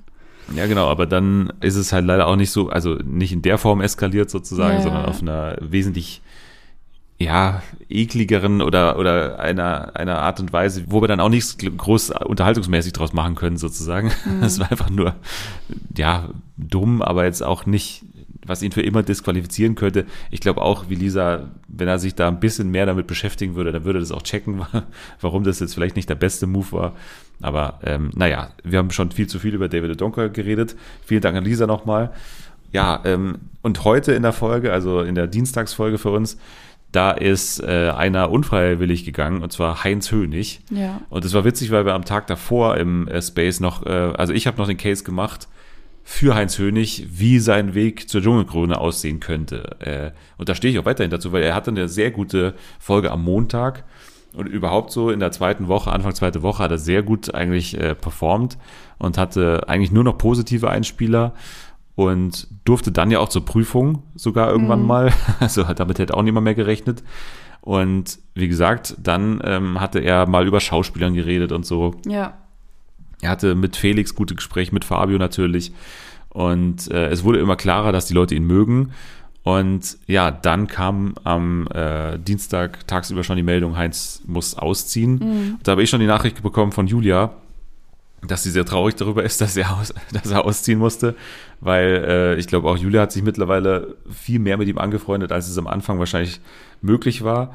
Ja, 0.55 0.67
genau, 0.67 0.89
aber 0.89 1.07
dann 1.07 1.53
ist 1.61 1.77
es 1.77 1.93
halt 1.93 2.05
leider 2.05 2.27
auch 2.27 2.37
nicht 2.37 2.51
so, 2.51 2.69
also 2.71 2.95
nicht 2.95 3.33
in 3.33 3.43
der 3.43 3.59
Form 3.59 3.81
eskaliert 3.81 4.31
sozusagen, 4.31 4.79
Ja, 4.79 4.83
sondern 4.83 5.07
auf 5.07 5.23
einer 5.23 5.57
wesentlich 5.61 6.23
ja, 7.21 7.63
ekligeren 7.91 8.63
oder, 8.63 8.99
oder 8.99 9.39
einer, 9.39 9.95
einer 9.95 10.21
Art 10.21 10.41
und 10.41 10.55
Weise, 10.55 10.85
wo 10.89 11.03
wir 11.03 11.09
dann 11.09 11.21
auch 11.21 11.29
nichts 11.29 11.59
groß 11.59 12.13
unterhaltungsmäßig 12.25 12.95
draus 12.95 13.13
machen 13.13 13.35
können, 13.35 13.59
sozusagen. 13.59 14.11
Es 14.41 14.59
war 14.59 14.71
einfach 14.71 14.89
nur, 14.89 15.15
ja, 15.97 16.31
dumm, 16.57 17.03
aber 17.03 17.27
jetzt 17.27 17.43
auch 17.43 17.67
nicht, 17.67 18.05
was 18.47 18.63
ihn 18.63 18.73
für 18.73 18.81
immer 18.81 19.03
disqualifizieren 19.03 19.75
könnte. 19.75 20.07
Ich 20.31 20.41
glaube 20.41 20.63
auch, 20.63 20.89
wie 20.89 20.95
Lisa, 20.95 21.51
wenn 21.69 21.89
er 21.89 21.99
sich 21.99 22.15
da 22.15 22.27
ein 22.27 22.41
bisschen 22.41 22.71
mehr 22.71 22.87
damit 22.87 23.07
beschäftigen 23.07 23.55
würde, 23.55 23.71
dann 23.71 23.85
würde 23.85 23.99
er 23.99 24.01
das 24.01 24.13
auch 24.13 24.23
checken, 24.23 24.63
warum 25.21 25.45
das 25.45 25.61
jetzt 25.61 25.75
vielleicht 25.75 25.97
nicht 25.97 26.09
der 26.09 26.15
beste 26.15 26.47
Move 26.47 26.73
war. 26.73 26.93
Aber 27.41 27.81
ähm, 27.85 28.11
naja, 28.15 28.51
wir 28.65 28.79
haben 28.79 28.91
schon 28.91 29.11
viel 29.11 29.27
zu 29.27 29.39
viel 29.39 29.55
über 29.55 29.69
David 29.69 30.01
Donker 30.01 30.29
geredet. 30.29 30.77
Vielen 31.05 31.23
Dank 31.23 31.37
an 31.37 31.45
Lisa 31.45 31.67
nochmal. 31.67 32.11
Ja, 32.73 33.01
ähm, 33.05 33.39
und 33.63 33.85
heute 33.85 34.13
in 34.13 34.23
der 34.23 34.33
Folge, 34.33 34.73
also 34.73 35.01
in 35.01 35.15
der 35.15 35.27
Dienstagsfolge 35.27 35.99
für 35.99 36.11
uns, 36.11 36.39
da 36.93 37.13
ist 37.13 37.63
äh, 37.63 37.91
einer 37.91 38.31
unfreiwillig 38.31 39.05
gegangen, 39.05 39.43
und 39.43 39.53
zwar 39.53 39.85
Heinz 39.85 40.11
Hönig. 40.11 40.61
Ja. 40.71 41.01
Und 41.09 41.25
das 41.25 41.35
war 41.35 41.45
witzig, 41.45 41.71
weil 41.71 41.87
wir 41.87 41.95
am 41.95 42.05
Tag 42.05 42.27
davor 42.27 42.77
im 42.77 43.07
äh, 43.09 43.23
Space 43.23 43.61
noch, 43.61 43.87
äh, 43.87 43.91
also 43.91 44.33
ich 44.33 44.47
habe 44.47 44.59
noch 44.59 44.67
den 44.67 44.77
Case 44.77 45.05
gemacht 45.05 45.49
für 46.03 46.35
Heinz 46.35 46.59
Hönig, 46.59 47.07
wie 47.11 47.39
sein 47.39 47.75
Weg 47.75 48.09
zur 48.09 48.23
Dschungelkrone 48.23 48.79
aussehen 48.79 49.21
könnte. 49.21 49.77
Äh, 49.81 50.11
und 50.37 50.49
da 50.49 50.55
stehe 50.57 50.73
ich 50.73 50.81
auch 50.81 50.85
weiterhin 50.85 51.11
dazu, 51.11 51.31
weil 51.31 51.45
er 51.45 51.55
hatte 51.55 51.71
eine 51.71 51.89
sehr 51.89 52.11
gute 52.11 52.55
Folge 52.81 53.13
am 53.13 53.23
Montag. 53.23 53.85
Und 54.35 54.47
überhaupt 54.47 54.93
so 54.93 55.11
in 55.11 55.19
der 55.21 55.33
zweiten 55.33 55.67
Woche, 55.69 55.91
Anfang 55.91 56.15
zweite 56.15 56.43
Woche, 56.43 56.63
hat 56.63 56.71
er 56.71 56.79
sehr 56.79 57.03
gut 57.03 57.35
eigentlich 57.35 57.77
äh, 57.79 57.95
performt 57.97 58.59
und 58.99 59.19
hatte 59.19 59.69
eigentlich 59.69 59.91
nur 59.91 60.05
noch 60.05 60.19
positive 60.19 60.71
Einspieler 60.71 61.35
und 61.97 62.47
durfte 62.65 62.93
dann 62.93 63.11
ja 63.11 63.19
auch 63.19 63.29
zur 63.29 63.45
Prüfung 63.45 64.05
sogar 64.15 64.49
irgendwann 64.51 64.83
Mhm. 64.83 64.87
mal. 64.87 65.13
Also 65.41 65.65
damit 65.65 65.99
hätte 65.99 66.15
auch 66.17 66.23
niemand 66.23 66.45
mehr 66.45 66.55
gerechnet. 66.55 67.03
Und 67.61 68.19
wie 68.35 68.49
gesagt, 68.49 68.95
dann 69.03 69.41
ähm, 69.45 69.81
hatte 69.81 69.99
er 69.99 70.27
mal 70.27 70.47
über 70.47 70.61
Schauspielern 70.61 71.13
geredet 71.15 71.53
und 71.53 71.67
so. 71.67 71.97
Ja. 72.07 72.35
Er 73.21 73.31
hatte 73.31 73.55
mit 73.55 73.77
Felix 73.77 74.15
gute 74.15 74.35
Gespräche, 74.35 74.73
mit 74.73 74.85
Fabio 74.85 75.19
natürlich. 75.19 75.73
Und 76.31 76.91
äh, 76.91 77.09
es 77.09 77.25
wurde 77.25 77.41
immer 77.41 77.57
klarer, 77.57 77.93
dass 77.93 78.07
die 78.07 78.15
Leute 78.15 78.35
ihn 78.35 78.47
mögen. 78.47 78.93
Und 79.43 79.97
ja, 80.07 80.31
dann 80.31 80.67
kam 80.67 81.15
am 81.25 81.67
äh, 81.69 82.19
Dienstag 82.19 82.87
tagsüber 82.87 83.25
schon 83.25 83.37
die 83.37 83.43
Meldung, 83.43 83.77
Heinz 83.77 84.23
muss 84.27 84.55
ausziehen. 84.55 85.13
Mhm. 85.15 85.59
Da 85.63 85.73
habe 85.73 85.83
ich 85.83 85.89
schon 85.89 86.01
die 86.01 86.07
Nachricht 86.07 86.43
bekommen 86.43 86.73
von 86.73 86.87
Julia, 86.87 87.33
dass 88.27 88.43
sie 88.43 88.51
sehr 88.51 88.67
traurig 88.67 88.97
darüber 88.97 89.25
ist, 89.25 89.41
dass 89.41 89.57
er, 89.57 89.77
aus, 89.79 89.95
dass 90.13 90.31
er 90.31 90.45
ausziehen 90.45 90.79
musste, 90.79 91.17
weil 91.61 92.05
äh, 92.07 92.35
ich 92.37 92.49
glaube 92.49 92.69
auch 92.69 92.77
Julia 92.77 93.03
hat 93.03 93.13
sich 93.13 93.23
mittlerweile 93.23 93.97
viel 94.11 94.39
mehr 94.39 94.59
mit 94.59 94.69
ihm 94.69 94.79
angefreundet, 94.79 95.33
als 95.33 95.49
es 95.49 95.57
am 95.57 95.67
Anfang 95.67 95.99
wahrscheinlich 95.99 96.41
möglich 96.83 97.25
war. 97.25 97.55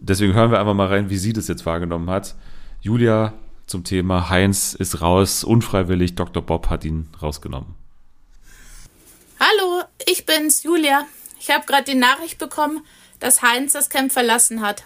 Deswegen 0.00 0.34
hören 0.34 0.50
wir 0.50 0.58
einfach 0.58 0.74
mal 0.74 0.88
rein, 0.88 1.10
wie 1.10 1.16
sie 1.16 1.32
das 1.32 1.46
jetzt 1.46 1.64
wahrgenommen 1.64 2.10
hat. 2.10 2.34
Julia 2.80 3.34
zum 3.66 3.84
Thema 3.84 4.28
Heinz 4.28 4.74
ist 4.74 5.00
raus, 5.00 5.44
unfreiwillig, 5.44 6.16
Dr. 6.16 6.42
Bob 6.42 6.68
hat 6.68 6.84
ihn 6.84 7.08
rausgenommen. 7.22 7.76
Hallo, 9.38 9.84
ich 10.06 10.26
bin's, 10.26 10.62
Julia. 10.62 11.06
Ich 11.40 11.50
habe 11.50 11.66
gerade 11.66 11.84
die 11.84 11.94
Nachricht 11.94 12.38
bekommen, 12.38 12.86
dass 13.20 13.42
Heinz 13.42 13.72
das 13.72 13.90
Camp 13.90 14.12
verlassen 14.12 14.60
hat. 14.60 14.84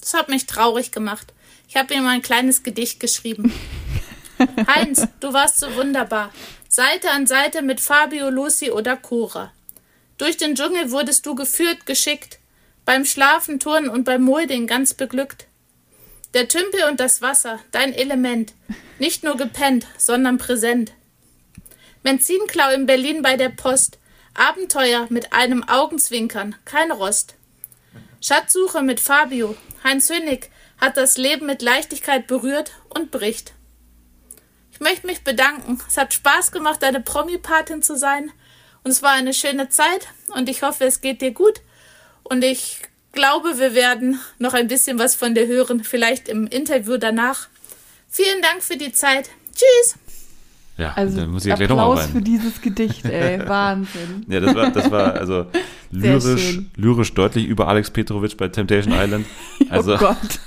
Das 0.00 0.14
hat 0.14 0.28
mich 0.28 0.46
traurig 0.46 0.92
gemacht. 0.92 1.32
Ich 1.68 1.76
habe 1.76 1.94
ihm 1.94 2.06
ein 2.06 2.22
kleines 2.22 2.62
Gedicht 2.62 3.00
geschrieben. 3.00 3.52
Heinz, 4.66 5.06
du 5.20 5.32
warst 5.32 5.60
so 5.60 5.74
wunderbar. 5.74 6.32
Seite 6.68 7.10
an 7.10 7.26
Seite 7.26 7.62
mit 7.62 7.80
Fabio, 7.80 8.30
Lucy 8.30 8.70
oder 8.70 8.96
Cora. 8.96 9.52
Durch 10.16 10.36
den 10.36 10.54
Dschungel 10.54 10.90
wurdest 10.90 11.26
du 11.26 11.34
geführt, 11.34 11.86
geschickt. 11.86 12.38
Beim 12.84 13.04
Schlafen, 13.04 13.60
Turnen 13.60 13.88
und 13.88 14.04
beim 14.04 14.22
Molding 14.22 14.66
ganz 14.66 14.94
beglückt. 14.94 15.46
Der 16.34 16.48
Tümpel 16.48 16.84
und 16.90 17.00
das 17.00 17.22
Wasser, 17.22 17.60
dein 17.70 17.92
Element. 17.92 18.54
Nicht 18.98 19.24
nur 19.24 19.36
gepennt, 19.36 19.86
sondern 19.96 20.38
präsent. 20.38 20.92
Benzinklau 22.02 22.70
in 22.72 22.86
Berlin 22.86 23.22
bei 23.22 23.36
der 23.36 23.48
Post. 23.48 23.98
Abenteuer 24.34 25.06
mit 25.10 25.32
einem 25.32 25.64
Augenzwinkern, 25.68 26.54
kein 26.64 26.90
Rost. 26.92 27.34
Schatzsuche 28.20 28.82
mit 28.82 29.00
Fabio. 29.00 29.56
Heinz 29.84 30.10
Hönig 30.10 30.50
hat 30.78 30.96
das 30.96 31.18
Leben 31.18 31.46
mit 31.46 31.62
Leichtigkeit 31.62 32.26
berührt 32.26 32.72
und 32.88 33.10
bricht. 33.10 33.52
Ich 34.72 34.80
möchte 34.80 35.06
mich 35.06 35.24
bedanken. 35.24 35.80
Es 35.88 35.96
hat 35.96 36.14
Spaß 36.14 36.52
gemacht, 36.52 36.82
deine 36.82 37.00
Promi-Patin 37.00 37.82
zu 37.82 37.96
sein. 37.96 38.30
Und 38.84 38.92
es 38.92 39.02
war 39.02 39.12
eine 39.12 39.34
schöne 39.34 39.68
Zeit. 39.68 40.06
Und 40.34 40.48
ich 40.48 40.62
hoffe, 40.62 40.84
es 40.84 41.00
geht 41.00 41.20
dir 41.20 41.32
gut. 41.32 41.60
Und 42.22 42.44
ich 42.44 42.82
glaube, 43.12 43.58
wir 43.58 43.74
werden 43.74 44.20
noch 44.38 44.54
ein 44.54 44.68
bisschen 44.68 44.98
was 44.98 45.14
von 45.16 45.34
dir 45.34 45.46
hören. 45.46 45.82
Vielleicht 45.82 46.28
im 46.28 46.46
Interview 46.46 46.96
danach. 46.96 47.48
Vielen 48.08 48.40
Dank 48.40 48.62
für 48.62 48.76
die 48.76 48.92
Zeit. 48.92 49.30
Tschüss. 49.52 49.96
Ja, 50.78 50.92
also 50.94 51.20
dann 51.20 51.30
muss 51.30 51.44
ich 51.44 51.52
Applaus 51.52 51.68
gleich 51.68 51.76
nochmal 51.76 52.08
für 52.08 52.22
dieses 52.22 52.62
Gedicht, 52.62 53.04
ey. 53.04 53.40
Wahnsinn. 53.48 54.24
ja, 54.28 54.38
das 54.38 54.54
war, 54.54 54.70
das 54.70 54.90
war 54.92 55.14
also 55.14 55.46
lyrisch, 55.90 56.60
lyrisch 56.76 57.12
deutlich 57.14 57.46
über 57.46 57.66
Alex 57.66 57.90
Petrovic 57.90 58.36
bei 58.36 58.48
Temptation 58.48 58.94
Island. 58.94 59.26
Oh 59.70 59.74
also, 59.74 59.96
oh 59.96 59.98
Gott. 59.98 60.40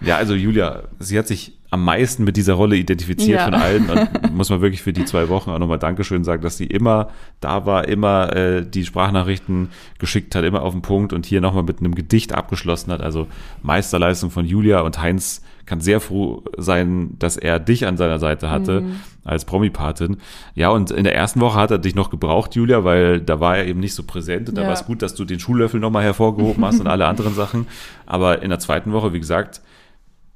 ja, 0.00 0.16
also 0.16 0.34
Julia, 0.34 0.84
sie 1.00 1.18
hat 1.18 1.26
sich 1.26 1.58
am 1.74 1.84
meisten 1.84 2.22
mit 2.22 2.36
dieser 2.36 2.54
Rolle 2.54 2.76
identifiziert 2.76 3.40
ja. 3.40 3.44
von 3.46 3.54
allen 3.54 3.90
und 3.90 4.32
muss 4.32 4.48
man 4.48 4.60
wirklich 4.60 4.80
für 4.80 4.92
die 4.92 5.04
zwei 5.04 5.28
Wochen 5.28 5.50
auch 5.50 5.58
nochmal 5.58 5.80
Dankeschön 5.80 6.22
sagen, 6.22 6.40
dass 6.40 6.56
sie 6.56 6.66
immer 6.66 7.08
da 7.40 7.66
war, 7.66 7.88
immer 7.88 8.34
äh, 8.34 8.64
die 8.64 8.84
Sprachnachrichten 8.84 9.70
geschickt 9.98 10.36
hat, 10.36 10.44
immer 10.44 10.62
auf 10.62 10.72
den 10.72 10.82
Punkt 10.82 11.12
und 11.12 11.26
hier 11.26 11.40
nochmal 11.40 11.64
mit 11.64 11.80
einem 11.80 11.96
Gedicht 11.96 12.32
abgeschlossen 12.32 12.92
hat. 12.92 13.00
Also 13.00 13.26
Meisterleistung 13.62 14.30
von 14.30 14.46
Julia 14.46 14.82
und 14.82 15.02
Heinz 15.02 15.42
kann 15.66 15.80
sehr 15.80 15.98
froh 15.98 16.44
sein, 16.56 17.16
dass 17.18 17.36
er 17.36 17.58
dich 17.58 17.88
an 17.88 17.96
seiner 17.96 18.20
Seite 18.20 18.50
hatte 18.50 18.82
mhm. 18.82 19.00
als 19.24 19.44
Promi-Patin. 19.44 20.18
Ja, 20.54 20.68
und 20.68 20.92
in 20.92 21.02
der 21.02 21.16
ersten 21.16 21.40
Woche 21.40 21.58
hat 21.58 21.72
er 21.72 21.78
dich 21.78 21.96
noch 21.96 22.10
gebraucht, 22.10 22.54
Julia, 22.54 22.84
weil 22.84 23.20
da 23.20 23.40
war 23.40 23.56
er 23.56 23.66
eben 23.66 23.80
nicht 23.80 23.94
so 23.94 24.04
präsent. 24.04 24.48
Und 24.48 24.56
da 24.56 24.62
war 24.62 24.74
es 24.74 24.84
gut, 24.84 25.02
dass 25.02 25.16
du 25.16 25.24
den 25.24 25.40
Schuhlöffel 25.40 25.80
nochmal 25.80 26.04
hervorgehoben 26.04 26.64
hast 26.64 26.78
und 26.78 26.86
alle 26.86 27.06
anderen 27.08 27.34
Sachen. 27.34 27.66
Aber 28.06 28.42
in 28.42 28.50
der 28.50 28.60
zweiten 28.60 28.92
Woche, 28.92 29.12
wie 29.12 29.20
gesagt, 29.20 29.60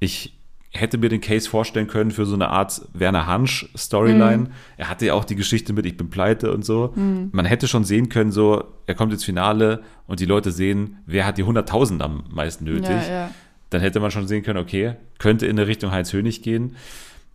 ich 0.01 0.38
hätte 0.71 0.97
mir 0.97 1.09
den 1.09 1.21
Case 1.21 1.49
vorstellen 1.49 1.87
können 1.87 2.11
für 2.11 2.25
so 2.25 2.35
eine 2.35 2.49
Art 2.49 2.81
Werner 2.93 3.25
Hansch 3.25 3.69
Storyline. 3.75 4.37
Mhm. 4.37 4.49
Er 4.77 4.89
hatte 4.89 5.07
ja 5.07 5.13
auch 5.13 5.25
die 5.25 5.35
Geschichte 5.35 5.73
mit 5.73 5.85
Ich 5.85 5.97
bin 5.97 6.09
pleite 6.09 6.53
und 6.53 6.63
so. 6.63 6.93
Mhm. 6.95 7.29
Man 7.31 7.45
hätte 7.45 7.67
schon 7.67 7.83
sehen 7.83 8.09
können, 8.09 8.31
so, 8.31 8.63
er 8.85 8.95
kommt 8.95 9.11
ins 9.11 9.23
Finale 9.23 9.81
und 10.05 10.19
die 10.19 10.25
Leute 10.25 10.51
sehen, 10.51 10.97
wer 11.05 11.25
hat 11.25 11.37
die 11.37 11.43
100.000 11.43 12.01
am 12.01 12.23
meisten 12.29 12.65
nötig. 12.65 12.89
Ja, 12.89 13.09
ja 13.09 13.29
dann 13.69 13.81
hätte 13.81 13.99
man 13.99 14.11
schon 14.11 14.27
sehen 14.27 14.43
können, 14.43 14.59
okay, 14.59 14.95
könnte 15.19 15.45
in 15.45 15.55
der 15.55 15.67
Richtung 15.67 15.91
Heinz 15.91 16.11
Hönig 16.11 16.41
gehen. 16.41 16.75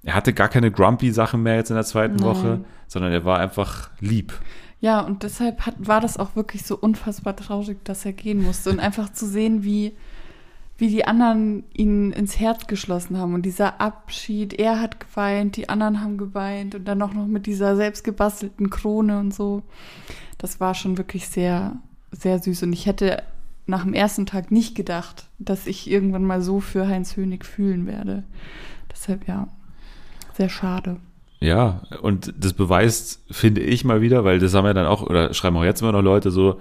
Er 0.03 0.15
hatte 0.15 0.33
gar 0.33 0.49
keine 0.49 0.71
Grumpy-Sachen 0.71 1.43
mehr 1.43 1.57
jetzt 1.57 1.71
in 1.71 1.77
der 1.77 1.85
zweiten 1.85 2.17
Nein. 2.17 2.25
Woche, 2.25 2.65
sondern 2.89 3.13
er 3.13 3.25
war 3.25 3.39
einfach 3.39 3.91
lieb. 4.01 4.33
Ja, 4.81 5.01
und 5.01 5.23
deshalb 5.23 5.65
hat, 5.65 5.75
war 5.79 6.01
das 6.01 6.19
auch 6.19 6.37
wirklich 6.37 6.65
so 6.65 6.77
unfassbar 6.77 7.37
traurig, 7.37 7.79
dass 7.85 8.05
er 8.05 8.13
gehen 8.13 8.43
musste. 8.43 8.71
Und 8.71 8.81
einfach 8.81 9.13
zu 9.13 9.27
sehen, 9.27 9.65
wie, 9.65 9.97
wie 10.77 10.89
die 10.89 11.05
anderen 11.07 11.65
ihn 11.73 12.11
ins 12.11 12.41
Herz 12.41 12.67
geschlossen 12.67 13.17
haben. 13.17 13.35
Und 13.35 13.43
dieser 13.43 13.81
Abschied, 13.81 14.55
er 14.55 14.81
hat 14.81 14.99
geweint, 14.99 15.57
die 15.57 15.69
anderen 15.69 16.01
haben 16.01 16.19
geweint 16.19 16.75
und 16.75 16.87
dann 16.87 17.01
auch 17.03 17.13
noch 17.13 17.27
mit 17.27 17.47
dieser 17.47 17.77
selbstgebastelten 17.77 18.71
Krone 18.71 19.21
und 19.21 19.33
so. 19.33 19.63
Das 20.39 20.59
war 20.59 20.75
schon 20.75 20.99
wirklich 20.99 21.29
sehr, 21.29 21.77
sehr 22.11 22.41
süß. 22.41 22.65
Und 22.65 22.73
ich 22.73 22.87
hätte 22.87 23.23
nach 23.67 23.85
dem 23.85 23.95
ersten 23.95 24.27
Tag 24.27 24.51
nicht 24.51 24.75
gedacht, 24.75 25.27
dass 25.39 25.67
ich 25.67 25.89
irgendwann 25.91 26.25
mal 26.25 26.43
so 26.43 26.61
für 26.61 26.89
Heinz 26.89 27.17
Hönig 27.17 27.45
fühlen 27.45 27.87
werde. 27.87 28.25
Deshalb 28.91 29.29
ja, 29.29 29.49
sehr 30.35 30.49
schade. 30.49 30.97
Ja, 31.41 31.83
und 32.03 32.35
das 32.39 32.53
beweist, 32.53 33.23
finde 33.31 33.61
ich 33.61 33.85
mal 33.85 34.01
wieder, 34.01 34.25
weil 34.25 34.39
das 34.39 34.55
haben 34.55 34.67
ja 34.67 34.73
dann 34.73 34.87
auch, 34.87 35.03
oder 35.03 35.35
schreiben 35.35 35.57
auch 35.57 35.65
jetzt 35.65 35.83
immer 35.83 35.93
noch 35.93 36.03
Leute 36.03 36.31
so, 36.31 36.59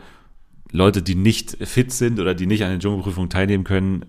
Leute, 0.73 1.01
die 1.01 1.15
nicht 1.15 1.55
fit 1.61 1.91
sind 1.91 2.19
oder 2.19 2.33
die 2.33 2.47
nicht 2.47 2.63
an 2.63 2.71
den 2.71 2.79
Dschungelprüfungen 2.79 3.29
teilnehmen 3.29 3.63
können, 3.63 4.05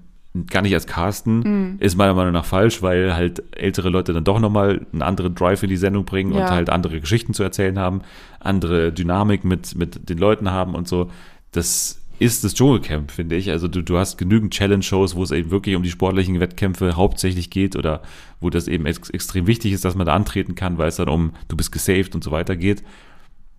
gar 0.50 0.62
nicht 0.62 0.74
als 0.74 0.86
Casten, 0.86 1.38
mm. 1.38 1.76
ist 1.78 1.96
meiner 1.96 2.14
Meinung 2.14 2.32
nach 2.32 2.44
falsch, 2.44 2.82
weil 2.82 3.14
halt 3.14 3.42
ältere 3.56 3.88
Leute 3.88 4.12
dann 4.12 4.24
doch 4.24 4.40
nochmal 4.40 4.84
einen 4.92 5.02
anderen 5.02 5.34
Drive 5.34 5.62
in 5.62 5.68
die 5.68 5.76
Sendung 5.76 6.04
bringen 6.04 6.34
ja. 6.34 6.40
und 6.40 6.50
halt 6.50 6.70
andere 6.70 7.00
Geschichten 7.00 7.34
zu 7.34 7.44
erzählen 7.44 7.78
haben, 7.78 8.00
andere 8.40 8.92
Dynamik 8.92 9.44
mit, 9.44 9.76
mit 9.76 10.08
den 10.08 10.18
Leuten 10.18 10.50
haben 10.50 10.74
und 10.74 10.88
so. 10.88 11.10
Das 11.52 12.00
ist 12.18 12.42
das 12.42 12.54
Dschungelcamp, 12.54 13.12
finde 13.12 13.36
ich. 13.36 13.50
Also 13.50 13.68
du, 13.68 13.82
du 13.82 13.98
hast 13.98 14.16
genügend 14.16 14.52
Challenge-Shows, 14.54 15.14
wo 15.14 15.22
es 15.22 15.30
eben 15.30 15.50
wirklich 15.50 15.76
um 15.76 15.82
die 15.82 15.90
sportlichen 15.90 16.40
Wettkämpfe 16.40 16.96
hauptsächlich 16.96 17.50
geht 17.50 17.76
oder 17.76 18.02
wo 18.40 18.50
das 18.50 18.66
eben 18.66 18.86
ex 18.86 19.10
extrem 19.10 19.46
wichtig 19.46 19.72
ist, 19.72 19.84
dass 19.84 19.94
man 19.94 20.06
da 20.06 20.14
antreten 20.14 20.54
kann, 20.54 20.78
weil 20.78 20.88
es 20.88 20.96
dann 20.96 21.08
um 21.08 21.32
du 21.48 21.56
bist 21.56 21.70
gesaved 21.70 22.14
und 22.14 22.24
so 22.24 22.30
weiter 22.30 22.56
geht. 22.56 22.82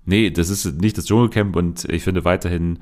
Nee, 0.06 0.30
das 0.30 0.50
ist 0.50 0.82
nicht 0.82 0.98
das 0.98 1.06
Dschungelcamp 1.06 1.56
und 1.56 1.86
ich 1.86 2.04
finde 2.04 2.26
weiterhin, 2.26 2.80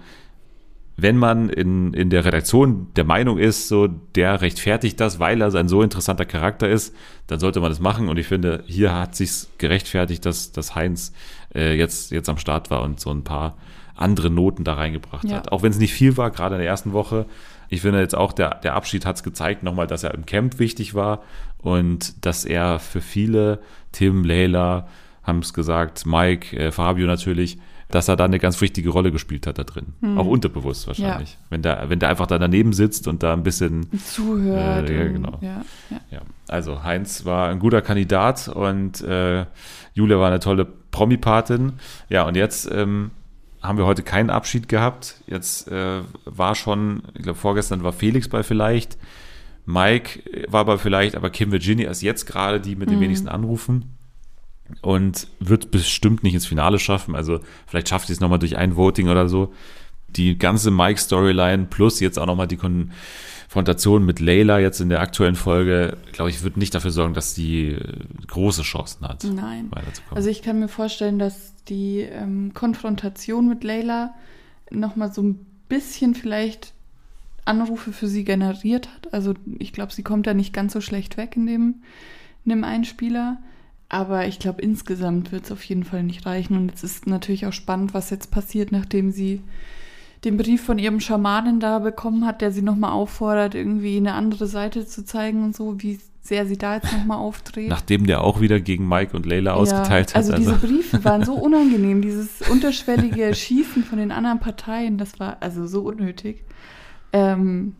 wenn 0.96 1.18
man 1.18 1.50
in, 1.50 1.94
in 1.94 2.10
der 2.10 2.24
Redaktion 2.25 2.88
der 2.96 3.03
Meinung 3.03 3.39
ist, 3.39 3.68
so 3.68 3.88
der 3.88 4.42
rechtfertigt 4.42 5.00
das, 5.00 5.20
weil 5.20 5.42
er 5.42 5.53
ein 5.56 5.68
so 5.68 5.82
interessanter 5.82 6.25
Charakter 6.25 6.70
ist, 6.70 6.96
dann 7.27 7.39
sollte 7.39 7.62
man 7.62 7.70
das 7.70 7.80
machen 7.80 8.10
und 8.10 8.18
ich 8.20 8.27
finde, 8.27 8.63
hier 8.68 8.94
hat 8.94 9.15
sich's 9.15 9.50
gerechtfertigt, 9.58 10.25
dass, 10.25 10.51
dass 10.51 10.75
Heinz 10.75 11.13
äh, 11.56 11.75
jetzt, 11.75 12.12
jetzt 12.12 12.30
am 12.30 12.38
Start 12.38 12.70
war 12.70 12.84
und 12.84 13.00
so 13.00 13.10
ein 13.10 13.24
paar 13.24 13.58
andere 13.96 14.30
Noten 14.30 14.63
da 14.63 14.74
reingebracht 14.74 15.25
ja. 15.25 15.38
hat. 15.38 15.51
Auch 15.51 15.63
wenn 15.63 15.72
es 15.72 15.80
nicht 15.80 15.94
viel 15.94 16.18
war, 16.18 16.32
gerade 16.32 16.56
in 16.56 16.62
der 16.62 16.70
ersten 16.70 16.94
Woche. 16.94 17.25
Ich 17.70 17.82
finde 17.82 18.00
jetzt 18.00 18.15
auch, 18.15 18.34
der, 18.34 18.56
der 18.56 18.75
Abschied 18.75 19.06
hat 19.06 19.15
es 19.15 19.24
gezeigt, 19.24 19.63
nochmal, 19.63 19.88
dass 19.88 20.03
er 20.03 20.13
im 20.13 20.25
Camp 20.25 20.60
wichtig 20.60 20.94
war 20.94 21.24
und 21.58 22.25
dass 22.25 22.46
er 22.46 22.80
für 22.80 23.01
viele, 23.01 23.60
Tim, 23.92 24.24
Leila, 24.24 24.88
haben 25.24 25.39
es 25.39 25.53
gesagt, 25.53 26.06
Mike, 26.06 26.56
äh, 26.58 26.72
Fabio 26.72 27.08
natürlich, 27.08 27.58
dass 27.89 28.08
er 28.08 28.15
da 28.15 28.25
eine 28.25 28.39
ganz 28.39 28.60
wichtige 28.60 28.89
Rolle 28.89 29.12
gespielt 29.12 29.46
hat 29.46 29.60
da 29.60 29.63
drin. 29.63 29.94
Hm. 30.01 30.18
Auch 30.18 30.25
unterbewusst 30.25 30.88
wahrscheinlich. 30.88 31.34
Ja. 31.34 31.38
Wenn, 31.50 31.62
der, 31.62 31.89
wenn 31.89 32.00
der 32.00 32.10
einfach 32.10 32.25
da 32.25 32.39
daneben 32.39 32.74
sitzt 32.74 33.08
und 33.08 33.22
da 33.22 33.34
ein 33.34 33.44
bisschen 33.44 33.88
zuhört. 34.00 34.89
Äh, 34.89 35.06
ja, 35.06 35.12
genau. 35.12 35.38
Ja, 35.42 35.63
ja. 36.10 36.22
Also 36.48 36.84
Heinz 36.84 37.25
war 37.25 37.50
ein 37.50 37.60
guter 37.60 37.82
Kandidat 37.82 38.48
und 38.48 39.01
äh, 39.01 39.46
Julia 39.94 40.18
war 40.20 40.27
eine 40.27 40.39
tolle 40.39 40.65
Promi-Patin. 40.65 41.74
Ja, 42.10 42.24
und 42.24 42.36
jetzt 42.36 42.70
ähm, 42.72 43.12
haben 43.62 43.77
wir 43.77 43.86
heute 43.86 44.01
keinen 44.01 44.32
Abschied 44.32 44.68
gehabt. 44.68 45.22
Jetzt 45.27 45.68
äh, 45.68 46.01
war 46.25 46.56
schon, 46.56 47.03
ich 47.13 47.22
glaube, 47.22 47.38
vorgestern 47.38 47.84
war 47.84 47.94
Felix 47.94 48.27
bei 48.27 48.42
vielleicht. 48.42 48.98
Mike 49.65 50.20
war 50.48 50.65
bei 50.65 50.77
vielleicht, 50.77 51.15
aber 51.15 51.30
Kim 51.30 51.51
Virginia 51.51 51.89
ist 51.89 52.01
jetzt 52.01 52.25
gerade 52.25 52.60
die 52.60 52.75
mit 52.75 52.89
den 52.89 52.98
mhm. 52.98 53.03
wenigsten 53.03 53.30
Anrufen 53.30 53.94
und 54.82 55.27
wird 55.39 55.72
bestimmt 55.72 56.24
nicht 56.24 56.34
ins 56.34 56.46
Finale 56.46 56.79
schaffen. 56.79 57.15
Also 57.15 57.39
vielleicht 57.67 57.89
schafft 57.89 58.08
sie 58.08 58.13
es 58.13 58.20
nochmal 58.20 58.39
durch 58.39 58.58
ein 58.58 58.75
Voting 58.75 59.10
oder 59.10 59.27
so. 59.27 59.53
Die 60.10 60.38
ganze 60.38 60.72
Mike-Storyline 60.72 61.65
plus 61.65 62.00
jetzt 62.00 62.20
auch 62.20 62.25
nochmal 62.25 62.48
die 62.48 62.58
Konfrontation 62.58 64.05
mit 64.05 64.20
Layla 64.20 64.60
jetzt 64.60 64.79
in 64.79 64.89
der 64.89 65.01
aktuellen 65.01 65.36
Folge, 65.36 65.98
glaube 66.12 66.29
ich, 66.29 66.43
wird 66.43 66.58
nicht 66.58 66.75
dafür 66.75 66.91
sorgen, 66.91 67.13
dass 67.13 67.34
sie 67.34 67.77
große 68.27 68.62
Chancen 68.62 69.08
hat, 69.08 69.24
Nein. 69.24 69.72
Also 70.12 70.29
ich 70.29 70.43
kann 70.43 70.60
mir 70.60 70.67
vorstellen, 70.67 71.17
dass 71.17 71.53
die 71.65 72.01
ähm, 72.01 72.53
Konfrontation 72.53 73.48
mit 73.48 73.63
Leila 73.63 74.13
nochmal 74.70 75.12
so 75.12 75.24
ein 75.24 75.46
bisschen 75.67 76.13
vielleicht 76.13 76.74
Anrufe 77.46 77.91
für 77.91 78.08
sie 78.08 78.24
generiert 78.24 78.89
hat. 78.93 79.13
Also 79.13 79.34
ich 79.60 79.74
glaube, 79.74 79.93
sie 79.93 80.03
kommt 80.03 80.27
da 80.27 80.34
nicht 80.34 80.53
ganz 80.53 80.74
so 80.74 80.82
schlecht 80.82 81.17
weg 81.17 81.36
in 81.36 81.48
dem, 81.48 81.75
nimm 82.46 82.63
einen 82.63 82.86
Spieler. 82.86 83.38
Aber 83.94 84.26
ich 84.26 84.40
glaube, 84.40 84.60
insgesamt 84.60 85.32
wird 85.32 85.46
es 85.46 85.52
auf 85.52 85.64
jeden 85.66 85.84
Fall 85.84 86.02
nicht 86.02 86.26
reichen. 86.26 86.58
Und 86.58 86.74
es 86.74 86.84
ist 86.84 87.06
natürlich 87.06 87.46
auch 87.46 87.54
spannend, 87.54 87.94
was 87.94 88.10
jetzt 88.10 88.32
passiert, 88.32 88.72
nachdem 88.72 89.12
sie 89.12 89.44
den 90.24 90.36
Brief 90.36 90.64
von 90.64 90.80
ihrem 90.80 91.00
Schamanen 91.00 91.60
da 91.60 91.78
bekommen 91.78 92.26
hat, 92.26 92.42
der 92.42 92.52
sie 92.52 92.64
nochmal 92.64 92.94
auffordert, 92.94 93.54
irgendwie 93.54 93.98
eine 93.98 94.16
andere 94.16 94.48
Seite 94.48 94.88
zu 94.88 95.06
zeigen 95.06 95.44
und 95.44 95.56
so, 95.56 95.80
wie 95.84 96.00
sehr 96.22 96.48
sie 96.48 96.58
da 96.58 96.74
jetzt 96.74 96.92
nochmal 96.92 97.20
aufdreht. 97.20 97.70
Nachdem 97.70 98.08
der 98.08 98.24
auch 98.24 98.42
wieder 98.42 98.60
gegen 98.60 98.88
Mike 98.88 99.16
und 99.16 99.28
Layla 99.28 99.54
ausgeteilt 99.54 100.10
hat. 100.10 100.16
Also, 100.16 100.34
diese 100.38 100.56
Briefe 100.56 101.06
waren 101.06 101.24
so 101.24 101.34
unangenehm, 101.40 102.02
dieses 102.02 102.42
unterschwellige 102.50 103.36
Schießen 103.36 103.84
von 103.84 104.00
den 104.00 104.12
anderen 104.12 104.40
Parteien, 104.40 104.98
das 104.98 105.20
war 105.20 105.38
also 105.42 105.68
so 105.68 105.82
unnötig. 105.82 106.44
Ähm, 107.12 107.76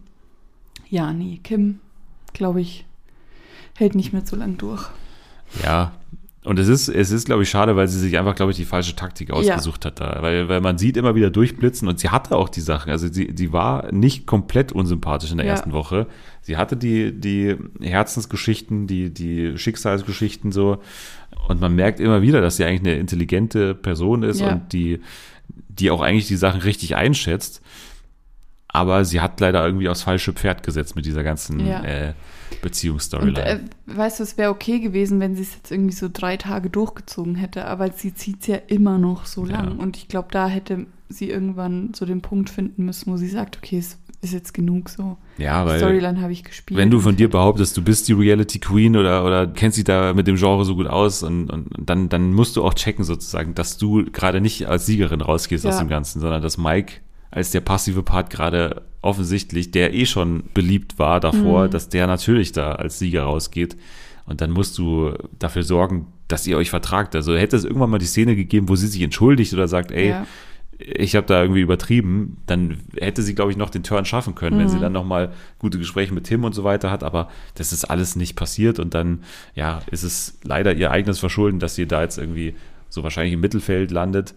ja, 0.89 1.12
nee, 1.12 1.39
Kim, 1.41 1.79
glaube 2.34 2.62
ich, 2.62 2.86
hält 3.75 3.96
nicht 3.96 4.13
mehr 4.13 4.24
so 4.24 4.36
lang 4.36 4.58
durch. 4.58 4.91
Ja, 5.62 5.91
und 6.43 6.60
es 6.60 6.67
ist, 6.67 6.89
es 6.89 7.12
ist, 7.12 7.25
glaube 7.25 7.43
ich, 7.43 7.50
schade, 7.50 7.75
weil 7.77 7.88
sie 7.88 8.00
sich 8.00 8.17
einfach, 8.17 8.36
glaube 8.36 8.51
ich, 8.51 8.57
die 8.57 8.65
falsche 8.65 8.95
Taktik 8.95 9.31
ausgesucht 9.31 9.86
ja. 9.86 9.91
hat 9.91 10.00
da. 10.01 10.17
Weil, 10.22 10.50
weil 10.50 10.60
man 10.60 10.77
sieht 10.77 10.98
immer 10.98 11.15
wieder 11.15 11.29
durchblitzen 11.29 11.88
und 11.88 12.00
sie 12.00 12.10
hatte 12.10 12.36
auch 12.36 12.50
die 12.50 12.60
Sachen. 12.60 12.91
Also 12.91 13.07
sie, 13.07 13.31
sie 13.33 13.53
war 13.53 13.91
nicht 13.93 14.27
komplett 14.27 14.74
unsympathisch 14.74 15.31
in 15.31 15.38
der 15.38 15.45
ja. 15.45 15.53
ersten 15.53 15.72
Woche. 15.72 16.07
Sie 16.41 16.57
hatte 16.57 16.75
die, 16.75 17.17
die 17.17 17.55
Herzensgeschichten, 17.81 18.88
die, 18.88 19.13
die 19.13 19.57
Schicksalsgeschichten 19.57 20.51
so. 20.51 20.79
Und 21.48 21.62
man 21.62 21.75
merkt 21.75 22.01
immer 22.01 22.22
wieder, 22.22 22.41
dass 22.41 22.57
sie 22.57 22.65
eigentlich 22.65 22.91
eine 22.91 23.00
intelligente 23.00 23.74
Person 23.74 24.24
ist 24.24 24.41
ja. 24.41 24.51
und 24.51 24.74
die, 24.74 25.00
die 25.48 25.91
auch 25.91 26.01
eigentlich 26.01 26.27
die 26.27 26.36
Sachen 26.36 26.60
richtig 26.60 26.98
einschätzt. 26.98 27.62
Aber 28.74 29.06
sie 29.06 29.22
hat 29.22 29.39
leider 29.39 29.65
irgendwie 29.65 29.88
aufs 29.88 30.01
falsche 30.01 30.34
Pferd 30.34 30.63
gesetzt 30.63 30.96
mit 30.96 31.06
dieser 31.06 31.24
ganzen 31.24 31.60
äh, 31.60 32.13
Beziehungsstoryline. 32.62 33.46
Äh, 33.46 33.60
weißt 33.86 34.20
du, 34.20 34.24
es 34.24 34.38
wäre 34.38 34.50
okay 34.50 34.80
gewesen, 34.80 35.20
wenn 35.20 35.36
sie 35.36 35.44
es 35.44 35.53
jetzt 35.53 35.72
irgendwie 35.72 35.94
so 35.94 36.10
drei 36.12 36.38
Tage 36.38 36.72
durchgezogen 36.72 37.36
hätte, 37.36 37.65
aber 37.65 37.92
sie 37.92 38.15
zieht 38.15 38.42
es 38.42 38.48
ja 38.48 38.58
immer 38.68 38.98
noch 38.98 39.25
so 39.27 39.46
lang. 39.46 39.77
Ja. 39.77 39.84
Und 39.84 39.96
ich 39.96 40.08
glaube, 40.08 40.30
da 40.32 40.48
hätte 40.48 40.88
sie 41.08 41.30
irgendwann 41.30 41.94
so 41.94 42.08
den 42.08 42.24
Punkt 42.24 42.50
finden 42.50 42.86
müssen, 42.86 43.12
wo 43.13 43.18
sie 43.18 43.27
sagt, 43.27 43.58
okay, 43.58 43.77
es 43.77 44.00
ist 44.22 44.34
jetzt 44.34 44.53
genug 44.53 44.89
so. 44.89 45.18
Ja, 45.38 45.65
weil 45.65 45.77
Storyline 45.77 46.22
habe 46.22 46.32
ich 46.32 46.44
gespielt. 46.44 46.80
Wenn 46.80 46.89
du 46.89 47.00
von 47.00 47.15
dir 47.15 47.30
behauptest, 47.30 47.77
du 47.77 47.84
bist 47.84 48.08
die 48.08 48.13
Reality 48.13 48.58
Queen 48.58 48.96
oder, 48.96 49.24
oder 49.25 49.46
kennst 49.48 49.77
dich 49.77 49.84
da 49.84 50.13
mit 50.13 50.25
dem 50.25 50.38
Genre 50.38 50.65
so 50.65 50.75
gut 50.75 50.88
aus 50.88 51.22
und, 51.22 51.50
und 51.50 51.68
dann, 51.77 52.10
dann 52.10 52.34
musst 52.34 52.56
du 52.56 52.63
auch 52.63 52.74
checken 52.74 53.03
sozusagen, 53.03 53.53
dass 53.53 53.77
du 53.77 54.06
gerade 54.06 54.42
nicht 54.42 54.68
als 54.68 54.86
Siegerin 54.88 55.22
rausgehst 55.22 55.65
ja. 55.65 55.70
aus 55.70 55.77
dem 55.77 55.89
Ganzen, 55.89 56.22
sondern 56.22 56.42
dass 56.42 56.58
Mike 56.58 57.01
als 57.33 57.49
der 57.49 57.61
passive 57.61 58.03
Part 58.03 58.29
gerade 58.29 58.83
offensichtlich, 59.01 59.71
der 59.71 59.93
eh 59.93 60.05
schon 60.05 60.43
beliebt 60.53 60.99
war 60.99 61.19
davor, 61.19 61.65
mhm. 61.65 61.71
dass 61.71 61.89
der 61.89 62.05
natürlich 62.05 62.51
da 62.51 62.73
als 62.73 62.99
Sieger 62.99 63.23
rausgeht. 63.23 63.75
Und 64.25 64.39
dann 64.39 64.51
musst 64.51 64.77
du 64.77 65.13
dafür 65.39 65.63
sorgen, 65.63 66.07
dass 66.27 66.45
ihr 66.45 66.57
euch 66.57 66.69
vertragt. 66.69 67.15
Also 67.15 67.35
hätte 67.35 67.55
es 67.55 67.65
irgendwann 67.65 67.89
mal 67.89 67.97
die 67.97 68.05
Szene 68.05 68.35
gegeben, 68.35 68.69
wo 68.69 68.75
sie 68.75 68.87
sich 68.87 69.01
entschuldigt 69.01 69.51
oder 69.51 69.67
sagt, 69.67 69.91
ey, 69.91 70.09
ja. 70.09 70.27
ich 70.77 71.15
habe 71.15 71.25
da 71.25 71.41
irgendwie 71.41 71.61
übertrieben, 71.61 72.37
dann 72.45 72.77
hätte 72.99 73.23
sie, 73.23 73.33
glaube 73.33 73.49
ich, 73.49 73.57
noch 73.57 73.71
den 73.71 73.83
Turn 73.83 74.05
schaffen 74.05 74.35
können, 74.35 74.57
mhm. 74.57 74.61
wenn 74.61 74.69
sie 74.69 74.77
mhm. 74.77 74.81
dann 74.81 74.93
nochmal 74.93 75.33
gute 75.57 75.79
Gespräche 75.79 76.13
mit 76.13 76.25
Tim 76.25 76.43
und 76.43 76.53
so 76.53 76.63
weiter 76.63 76.91
hat. 76.91 77.03
Aber 77.03 77.29
das 77.55 77.73
ist 77.73 77.85
alles 77.85 78.15
nicht 78.15 78.35
passiert 78.35 78.77
und 78.77 78.93
dann, 78.93 79.23
ja, 79.55 79.81
ist 79.89 80.03
es 80.03 80.37
leider 80.43 80.75
ihr 80.75 80.91
eigenes 80.91 81.17
Verschulden, 81.17 81.59
dass 81.59 81.73
sie 81.73 81.87
da 81.87 82.03
jetzt 82.03 82.19
irgendwie 82.19 82.53
so 82.89 83.01
wahrscheinlich 83.01 83.33
im 83.33 83.39
Mittelfeld 83.41 83.89
landet. 83.89 84.35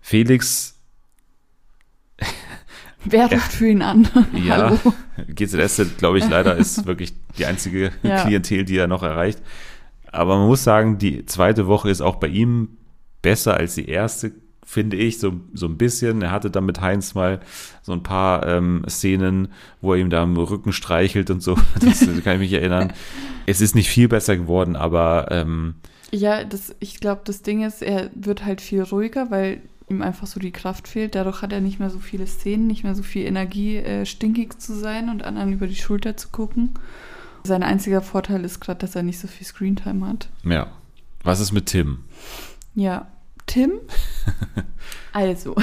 Felix 0.00 0.75
Wer 3.04 3.30
ruft 3.30 3.52
für 3.52 3.68
ihn 3.68 3.82
an? 3.82 4.08
Ja, 4.34 4.76
GZS, 5.28 5.96
glaube 5.98 6.18
ich, 6.18 6.28
leider 6.28 6.56
ist 6.56 6.86
wirklich 6.86 7.14
die 7.38 7.46
einzige 7.46 7.92
ja. 8.02 8.22
Klientel, 8.22 8.64
die 8.64 8.76
er 8.76 8.88
noch 8.88 9.02
erreicht. 9.02 9.40
Aber 10.10 10.38
man 10.38 10.48
muss 10.48 10.64
sagen, 10.64 10.98
die 10.98 11.26
zweite 11.26 11.66
Woche 11.66 11.90
ist 11.90 12.00
auch 12.00 12.16
bei 12.16 12.28
ihm 12.28 12.76
besser 13.22 13.54
als 13.54 13.74
die 13.74 13.88
erste, 13.88 14.32
finde 14.64 14.96
ich, 14.96 15.18
so, 15.18 15.34
so 15.52 15.66
ein 15.66 15.76
bisschen. 15.76 16.22
Er 16.22 16.30
hatte 16.30 16.50
da 16.50 16.60
mit 16.60 16.80
Heinz 16.80 17.14
mal 17.14 17.40
so 17.82 17.92
ein 17.92 18.02
paar 18.02 18.46
ähm, 18.46 18.84
Szenen, 18.88 19.48
wo 19.80 19.94
er 19.94 20.00
ihm 20.00 20.10
da 20.10 20.22
am 20.22 20.36
Rücken 20.36 20.72
streichelt 20.72 21.30
und 21.30 21.42
so. 21.42 21.56
Das 21.80 22.00
kann 22.24 22.34
ich 22.34 22.50
mich 22.50 22.52
erinnern. 22.52 22.92
Es 23.46 23.60
ist 23.60 23.74
nicht 23.74 23.88
viel 23.88 24.08
besser 24.08 24.36
geworden, 24.36 24.74
aber 24.74 25.28
ähm, 25.30 25.74
ja, 26.12 26.44
das, 26.44 26.74
ich 26.80 27.00
glaube, 27.00 27.22
das 27.24 27.42
Ding 27.42 27.64
ist, 27.64 27.82
er 27.82 28.10
wird 28.14 28.44
halt 28.44 28.60
viel 28.60 28.82
ruhiger, 28.82 29.30
weil 29.30 29.60
ihm 29.88 30.02
einfach 30.02 30.26
so 30.26 30.40
die 30.40 30.52
Kraft 30.52 30.88
fehlt. 30.88 31.14
Dadurch 31.14 31.42
hat 31.42 31.52
er 31.52 31.60
nicht 31.60 31.78
mehr 31.78 31.90
so 31.90 31.98
viele 31.98 32.26
Szenen, 32.26 32.66
nicht 32.66 32.84
mehr 32.84 32.94
so 32.94 33.02
viel 33.02 33.24
Energie, 33.24 33.76
äh, 33.76 34.04
stinkig 34.04 34.58
zu 34.58 34.74
sein 34.74 35.08
und 35.08 35.22
anderen 35.22 35.52
über 35.52 35.66
die 35.66 35.76
Schulter 35.76 36.16
zu 36.16 36.28
gucken. 36.28 36.70
Sein 37.44 37.62
einziger 37.62 38.02
Vorteil 38.02 38.44
ist 38.44 38.60
gerade, 38.60 38.80
dass 38.80 38.96
er 38.96 39.04
nicht 39.04 39.20
so 39.20 39.28
viel 39.28 39.46
Screentime 39.46 40.06
hat. 40.06 40.28
Ja. 40.42 40.68
Was 41.22 41.40
ist 41.40 41.52
mit 41.52 41.66
Tim? 41.66 42.00
Ja, 42.74 43.06
Tim? 43.46 43.72
also, 45.12 45.54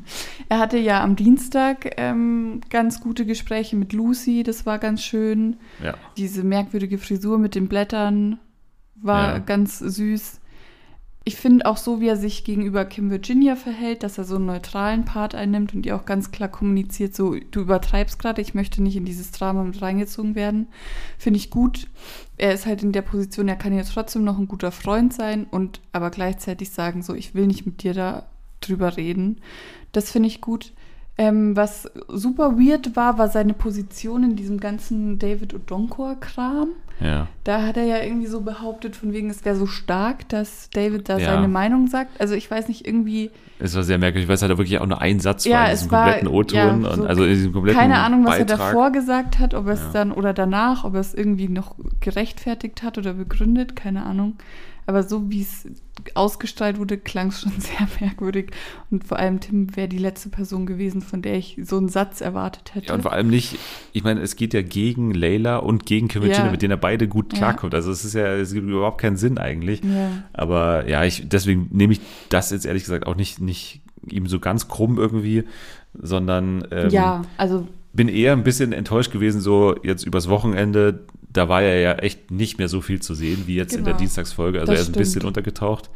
er 0.48 0.58
hatte 0.58 0.78
ja 0.78 1.02
am 1.02 1.16
Dienstag 1.16 1.94
ähm, 1.96 2.60
ganz 2.68 3.00
gute 3.00 3.24
Gespräche 3.24 3.76
mit 3.76 3.92
Lucy, 3.92 4.42
das 4.42 4.66
war 4.66 4.78
ganz 4.78 5.02
schön. 5.02 5.56
Ja. 5.82 5.94
Diese 6.16 6.44
merkwürdige 6.44 6.98
Frisur 6.98 7.38
mit 7.38 7.54
den 7.54 7.68
Blättern 7.68 8.38
war 8.94 9.34
ja. 9.34 9.38
ganz 9.38 9.78
süß 9.78 10.39
ich 11.24 11.36
finde 11.36 11.66
auch 11.66 11.76
so, 11.76 12.00
wie 12.00 12.08
er 12.08 12.16
sich 12.16 12.44
gegenüber 12.44 12.86
Kim 12.86 13.10
Virginia 13.10 13.54
verhält, 13.54 14.02
dass 14.02 14.16
er 14.16 14.24
so 14.24 14.36
einen 14.36 14.46
neutralen 14.46 15.04
Part 15.04 15.34
einnimmt 15.34 15.74
und 15.74 15.84
ihr 15.84 15.94
auch 15.94 16.06
ganz 16.06 16.30
klar 16.30 16.48
kommuniziert, 16.48 17.14
so, 17.14 17.34
du 17.34 17.60
übertreibst 17.60 18.18
gerade, 18.18 18.40
ich 18.40 18.54
möchte 18.54 18.82
nicht 18.82 18.96
in 18.96 19.04
dieses 19.04 19.30
Drama 19.30 19.62
mit 19.62 19.82
reingezogen 19.82 20.34
werden, 20.34 20.68
finde 21.18 21.38
ich 21.38 21.50
gut. 21.50 21.88
Er 22.38 22.54
ist 22.54 22.64
halt 22.64 22.82
in 22.82 22.92
der 22.92 23.02
Position, 23.02 23.48
er 23.48 23.56
kann 23.56 23.76
ja 23.76 23.82
trotzdem 23.82 24.24
noch 24.24 24.38
ein 24.38 24.48
guter 24.48 24.72
Freund 24.72 25.12
sein 25.12 25.46
und 25.50 25.82
aber 25.92 26.10
gleichzeitig 26.10 26.70
sagen, 26.70 27.02
so, 27.02 27.14
ich 27.14 27.34
will 27.34 27.46
nicht 27.46 27.66
mit 27.66 27.82
dir 27.82 27.92
da 27.92 28.26
drüber 28.62 28.96
reden. 28.96 29.42
Das 29.92 30.10
finde 30.10 30.28
ich 30.28 30.40
gut. 30.40 30.72
Ähm, 31.20 31.54
was 31.54 31.86
super 32.08 32.56
weird 32.56 32.96
war, 32.96 33.18
war 33.18 33.28
seine 33.28 33.52
Position 33.52 34.24
in 34.24 34.36
diesem 34.36 34.58
ganzen 34.58 35.18
David 35.18 35.52
Odonkor-Kram. 35.52 36.68
Ja. 36.98 37.28
Da 37.44 37.62
hat 37.62 37.76
er 37.76 37.84
ja 37.84 38.02
irgendwie 38.02 38.26
so 38.26 38.40
behauptet, 38.40 38.96
von 38.96 39.12
wegen, 39.12 39.28
es 39.28 39.44
wäre 39.44 39.54
so 39.54 39.66
stark, 39.66 40.26
dass 40.30 40.70
David 40.70 41.10
da 41.10 41.18
ja. 41.18 41.34
seine 41.34 41.46
Meinung 41.46 41.88
sagt. 41.88 42.18
Also 42.18 42.34
ich 42.34 42.50
weiß 42.50 42.68
nicht, 42.68 42.86
irgendwie. 42.86 43.30
Es 43.58 43.76
war 43.76 43.82
sehr 43.82 43.98
merkwürdig, 43.98 44.28
weil 44.28 44.36
es 44.36 44.40
halt 44.40 44.56
wirklich 44.56 44.78
auch 44.78 44.86
nur 44.86 45.02
ein 45.02 45.20
Satz 45.20 45.44
ja, 45.44 45.58
war 45.58 45.64
in 45.66 45.70
diesem 45.72 45.90
war, 45.90 46.04
kompletten 46.04 46.28
O-Ton. 46.28 46.82
Ja, 46.84 46.94
so 46.94 47.04
also 47.04 47.24
in 47.24 47.34
diesem 47.34 47.52
kompletten 47.52 47.78
Keine 47.78 47.98
Ahnung, 47.98 48.24
was 48.24 48.38
Beitrag. 48.38 48.58
er 48.58 48.66
davor 48.66 48.90
gesagt 48.90 49.38
hat, 49.38 49.52
ob 49.52 49.66
er 49.66 49.74
es 49.74 49.92
dann 49.92 50.12
oder 50.12 50.32
danach, 50.32 50.84
ob 50.84 50.94
er 50.94 51.00
es 51.00 51.12
irgendwie 51.12 51.48
noch 51.48 51.74
gerechtfertigt 52.00 52.82
hat 52.82 52.96
oder 52.96 53.12
begründet, 53.12 53.76
keine 53.76 54.06
Ahnung. 54.06 54.36
Aber 54.86 55.02
so 55.02 55.30
wie 55.30 55.42
es 55.42 55.66
ausgestrahlt 56.14 56.78
wurde, 56.78 56.98
klang 56.98 57.28
es 57.28 57.40
schon 57.42 57.52
sehr 57.58 57.86
merkwürdig. 58.00 58.52
Und 58.90 59.06
vor 59.06 59.18
allem 59.18 59.40
Tim 59.40 59.76
wäre 59.76 59.88
die 59.88 59.98
letzte 59.98 60.28
Person 60.28 60.66
gewesen, 60.66 61.02
von 61.02 61.22
der 61.22 61.36
ich 61.36 61.58
so 61.62 61.76
einen 61.76 61.88
Satz 61.88 62.20
erwartet 62.20 62.74
hätte. 62.74 62.88
Ja, 62.88 62.94
und 62.94 63.02
vor 63.02 63.12
allem 63.12 63.28
nicht, 63.28 63.58
ich 63.92 64.02
meine, 64.02 64.20
es 64.20 64.36
geht 64.36 64.54
ja 64.54 64.62
gegen 64.62 65.12
Layla 65.12 65.58
und 65.58 65.86
gegen 65.86 66.08
Kim 66.08 66.22
ja. 66.24 66.50
mit 66.50 66.62
denen 66.62 66.72
er 66.72 66.76
beide 66.76 67.08
gut 67.08 67.32
klarkommt. 67.32 67.72
Ja. 67.72 67.78
Also 67.78 67.90
es 67.90 68.04
ist 68.04 68.14
ja, 68.14 68.34
es 68.34 68.52
gibt 68.52 68.68
überhaupt 68.68 69.00
keinen 69.00 69.16
Sinn 69.16 69.38
eigentlich. 69.38 69.82
Ja. 69.84 70.24
Aber 70.32 70.88
ja, 70.88 71.04
ich, 71.04 71.28
deswegen 71.28 71.68
nehme 71.70 71.92
ich 71.92 72.00
das 72.28 72.50
jetzt 72.50 72.66
ehrlich 72.66 72.84
gesagt 72.84 73.06
auch 73.06 73.16
nicht, 73.16 73.40
nicht 73.40 73.82
ihm 74.06 74.26
so 74.26 74.40
ganz 74.40 74.68
krumm 74.68 74.98
irgendwie, 74.98 75.44
sondern 75.94 76.66
ähm, 76.70 76.90
ja, 76.90 77.22
also 77.36 77.66
bin 77.92 78.08
eher 78.08 78.32
ein 78.32 78.44
bisschen 78.44 78.72
enttäuscht 78.72 79.10
gewesen, 79.10 79.40
so 79.40 79.74
jetzt 79.82 80.04
übers 80.04 80.28
Wochenende, 80.28 81.00
da 81.32 81.48
war 81.48 81.62
er 81.62 81.80
ja 81.80 81.92
echt 81.94 82.30
nicht 82.30 82.58
mehr 82.58 82.68
so 82.68 82.80
viel 82.80 83.00
zu 83.00 83.14
sehen 83.14 83.44
wie 83.46 83.54
jetzt 83.54 83.70
genau. 83.70 83.80
in 83.80 83.84
der 83.84 83.92
genau. 83.92 84.00
Dienstagsfolge. 84.00 84.60
Also 84.60 84.72
das 84.72 84.80
er 84.80 84.82
ist 84.82 84.88
ein 84.96 84.98
bisschen 84.98 85.24
untergetaucht. 85.24 85.90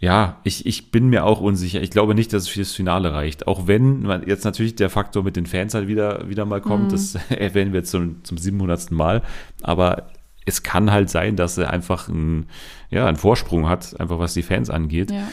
Ja, 0.00 0.40
ich, 0.44 0.64
ich 0.64 0.92
bin 0.92 1.08
mir 1.08 1.24
auch 1.24 1.40
unsicher. 1.40 1.82
Ich 1.82 1.90
glaube 1.90 2.14
nicht, 2.14 2.32
dass 2.32 2.44
es 2.44 2.48
für 2.48 2.60
das 2.60 2.72
Finale 2.72 3.12
reicht. 3.12 3.48
Auch 3.48 3.66
wenn 3.66 4.02
man 4.02 4.26
jetzt 4.26 4.44
natürlich 4.44 4.76
der 4.76 4.90
Faktor 4.90 5.24
mit 5.24 5.34
den 5.34 5.46
Fans 5.46 5.74
halt 5.74 5.88
wieder, 5.88 6.28
wieder 6.28 6.44
mal 6.44 6.60
kommt. 6.60 6.84
Mhm. 6.84 6.90
Das 6.90 7.14
erwähnen 7.30 7.72
wir 7.72 7.80
jetzt 7.80 7.90
zum, 7.90 8.22
zum 8.22 8.38
700. 8.38 8.92
Mal. 8.92 9.22
Aber 9.62 10.10
es 10.46 10.62
kann 10.62 10.92
halt 10.92 11.10
sein, 11.10 11.34
dass 11.34 11.58
er 11.58 11.70
einfach 11.70 12.08
ein, 12.08 12.46
ja, 12.90 13.06
einen 13.06 13.16
Vorsprung 13.16 13.68
hat, 13.68 13.98
einfach 13.98 14.20
was 14.20 14.34
die 14.34 14.42
Fans 14.42 14.70
angeht. 14.70 15.10
Ja. 15.10 15.28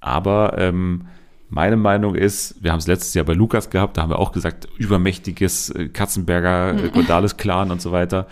Aber 0.00 0.56
ähm, 0.56 1.06
meine 1.48 1.76
Meinung 1.76 2.14
ist, 2.14 2.62
wir 2.62 2.72
haben 2.72 2.78
es 2.78 2.86
letztes 2.86 3.14
Jahr 3.14 3.24
bei 3.24 3.32
Lukas 3.32 3.70
gehabt, 3.70 3.96
da 3.96 4.02
haben 4.02 4.10
wir 4.10 4.18
auch 4.18 4.32
gesagt, 4.32 4.68
übermächtiges 4.76 5.70
äh, 5.70 5.88
Katzenberger, 5.88 6.74
mhm. 6.74 6.92
Gonzales-Clan 6.92 7.70
und 7.70 7.80
so 7.80 7.92
weiter. 7.92 8.26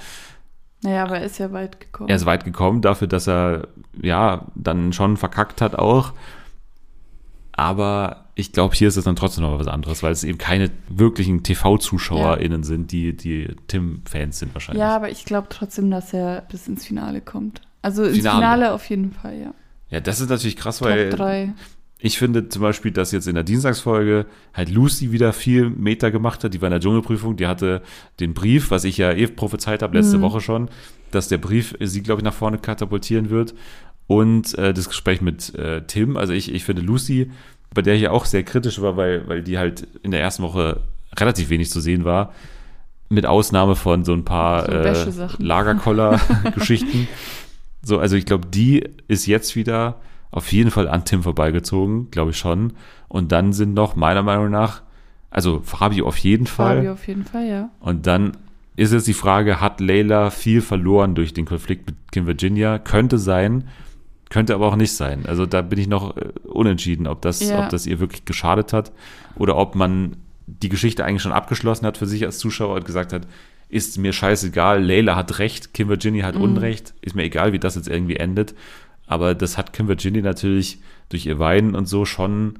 Naja, 0.83 1.05
aber 1.05 1.19
er 1.19 1.25
ist 1.25 1.39
ja 1.39 1.53
weit 1.53 1.81
gekommen. 1.81 2.09
Er 2.11 2.17
ist 2.17 2.27
weit 2.27 2.45
gekommen 2.45 2.83
dafür, 2.83 3.09
dass 3.09 3.27
er 3.27 3.69
ja 4.01 4.47
dann 4.55 4.93
schon 4.93 5.17
verkackt 5.17 5.63
hat 5.63 5.75
auch. 5.75 6.13
Aber 7.53 8.27
ich 8.35 8.53
glaube, 8.53 8.75
hier 8.75 8.89
ist 8.89 8.97
es 8.97 9.05
dann 9.05 9.17
trotzdem 9.17 9.45
noch 9.45 9.59
was 9.59 9.67
anderes, 9.67 10.03
weil 10.03 10.13
es 10.13 10.23
eben 10.23 10.37
keine 10.37 10.71
wirklichen 10.91 11.43
TV-ZuschauerInnen 11.43 12.61
ja. 12.61 12.67
sind, 12.67 12.93
die, 12.93 13.17
die 13.17 13.57
Tim-Fans 13.67 14.39
sind 14.39 14.55
wahrscheinlich. 14.55 14.81
Ja, 14.81 14.95
aber 14.95 15.11
ich 15.11 15.25
glaube 15.25 15.47
trotzdem, 15.49 15.91
dass 15.91 16.13
er 16.13 16.43
bis 16.51 16.69
ins 16.69 16.85
Finale 16.85 17.23
kommt. 17.23 17.63
Also 17.81 18.05
ins 18.05 18.17
Finale, 18.17 18.37
Finale 18.37 18.73
auf 18.75 18.89
jeden 18.91 19.13
Fall, 19.13 19.39
ja. 19.39 19.55
Ja, 19.89 20.01
das 20.01 20.21
ist 20.21 20.29
natürlich 20.29 20.57
krass, 20.57 20.83
weil. 20.83 21.09
Top 21.09 21.21
3 21.21 21.55
ich 21.99 22.19
finde 22.19 22.49
zum 22.49 22.63
Beispiel, 22.63 22.91
dass 22.93 23.13
jetzt 23.13 23.27
in 23.27 23.35
der 23.35 23.45
Dienstagsfolge 23.45 24.27
halt 24.53 24.69
Lucy 24.69 25.13
wieder 25.13 25.33
viel 25.33 25.71
Meter 25.71 26.11
gemacht 26.11 26.45
hat. 26.45 26.53
Die 26.53 26.61
war 26.61 26.69
in 26.69 26.73
der 26.73 26.81
Dschungelprüfung, 26.81 27.37
die 27.37 27.47
hatte 27.47 27.83
den 28.21 28.35
Brief, 28.35 28.71
was 28.71 28.85
ich 28.85 28.99
ja 28.99 29.13
eh 29.13 29.27
prophezeit 29.27 29.83
habe 29.83 29.97
letzte 29.97 30.19
Mhm. 30.19 30.23
Woche 30.23 30.41
schon, 30.41 30.69
dass 31.11 31.29
der 31.29 31.39
Brief 31.39 31.75
sie, 31.81 32.03
glaube 32.03 32.21
ich, 32.21 32.25
nach 32.25 32.35
vorne 32.35 32.59
katapultieren 32.59 33.31
wird. 33.31 33.55
Und 34.07 34.57
äh, 34.59 34.75
das 34.75 34.89
Gespräch 34.89 35.21
mit 35.23 35.55
äh, 35.55 35.83
Tim, 35.87 36.17
also 36.17 36.33
ich, 36.33 36.53
ich 36.55 36.65
finde 36.65 36.83
Lucy, 36.83 37.31
bei 37.75 37.83
der 37.83 37.95
ich 37.95 38.03
ja 38.03 38.11
auch 38.11 38.25
sehr 38.27 38.43
kritisch 38.43 38.81
war, 38.81 38.97
weil, 38.97 39.27
weil 39.27 39.43
die 39.43 39.59
halt 39.59 39.87
in 40.03 40.11
der 40.11 40.21
ersten 40.21 40.43
Woche 40.43 40.81
relativ 41.19 41.49
wenig 41.49 41.71
zu 41.71 41.81
sehen 41.81 42.05
war, 42.05 42.33
mit 43.09 43.25
Ausnahme 43.25 43.75
von 43.75 44.05
so 44.05 44.13
ein 44.13 44.25
paar 44.25 44.67
So 44.67 44.73
äh. 44.73 45.29
Lagerkoller-Geschichten. 45.39 47.09
so, 47.83 47.99
also 47.99 48.17
ich 48.17 48.27
glaube, 48.27 48.47
die 48.49 48.85
ist 49.09 49.27
jetzt 49.27 49.57
wieder 49.57 49.97
auf 50.31 50.53
jeden 50.53 50.71
Fall 50.71 50.89
an 50.89 51.05
Tim 51.05 51.23
vorbeigezogen, 51.23 52.11
glaube 52.11 52.31
ich 52.33 52.39
schon. 52.39 52.73
Und 53.09 53.33
dann 53.33 53.53
sind 53.53 53.75
noch 53.75 53.97
meiner 53.97 54.23
Meinung 54.23 54.51
nach, 54.51 54.83
also 55.31 55.61
Fabio 55.63 56.07
auf 56.07 56.19
jeden 56.19 56.47
Fall. 56.47 56.77
Fabio 56.79 56.93
auf 56.93 57.07
jeden 57.07 57.25
Fall, 57.25 57.47
ja. 57.47 57.71
Und 57.81 58.07
dann 58.07 58.33
ist 58.77 58.93
jetzt 58.93 59.07
die 59.07 59.15
Frage, 59.15 59.61
hat 59.61 59.81
Layla 59.81 60.31
viel 60.31 60.61
verloren 60.61 61.15
durch 61.15 61.33
den 61.33 61.47
Konflikt 61.47 61.87
mit 61.87 61.97
Kim 62.13 62.27
Virginia? 62.27 62.79
Könnte 62.79 63.19
sein, 63.19 63.69
könnte 64.29 64.55
aber 64.55 64.67
auch 64.67 64.77
nicht 64.77 64.93
sein. 64.93 65.25
Also 65.27 65.47
da 65.47 65.63
bin 65.63 65.79
ich 65.79 65.89
noch 65.89 66.17
äh, 66.17 66.31
unentschieden, 66.45 67.07
ob 67.07 67.23
das, 67.23 67.41
Ja. 67.49 67.61
ob 67.65 67.71
das 67.71 67.87
ihr 67.87 68.01
wirklich 68.01 68.25
geschadet 68.25 68.73
hat 68.73 68.93
oder 69.37 69.57
ob 69.57 69.75
man 69.77 70.17
die 70.47 70.69
Geschichte 70.69 71.05
eigentlich 71.05 71.23
schon 71.23 71.33
abgeschlossen 71.33 71.87
hat 71.87 71.97
für 71.97 72.07
sich 72.07 72.25
als 72.25 72.39
Zuschauer 72.39 72.75
und 72.77 72.85
gesagt 72.85 73.13
hat, 73.13 73.27
ist 73.69 73.99
mir 73.99 74.13
scheißegal, 74.13 74.83
Layla 74.85 75.17
hat 75.17 75.39
recht, 75.41 75.75
Kim 75.75 75.89
Virginia 75.89 76.23
Mhm. 76.25 76.27
hat 76.29 76.37
Unrecht, 76.37 76.95
ist 77.01 77.17
mir 77.17 77.25
egal, 77.25 77.53
wie 77.53 77.59
das 77.59 77.75
jetzt 77.77 77.89
irgendwie 77.89 78.17
endet. 78.17 78.55
Aber 79.07 79.35
das 79.35 79.57
hat 79.57 79.73
Kim 79.73 79.89
Virginia 79.89 80.23
natürlich 80.23 80.79
durch 81.09 81.27
ihr 81.27 81.39
Weinen 81.39 81.75
und 81.75 81.87
so 81.87 82.05
schon 82.05 82.59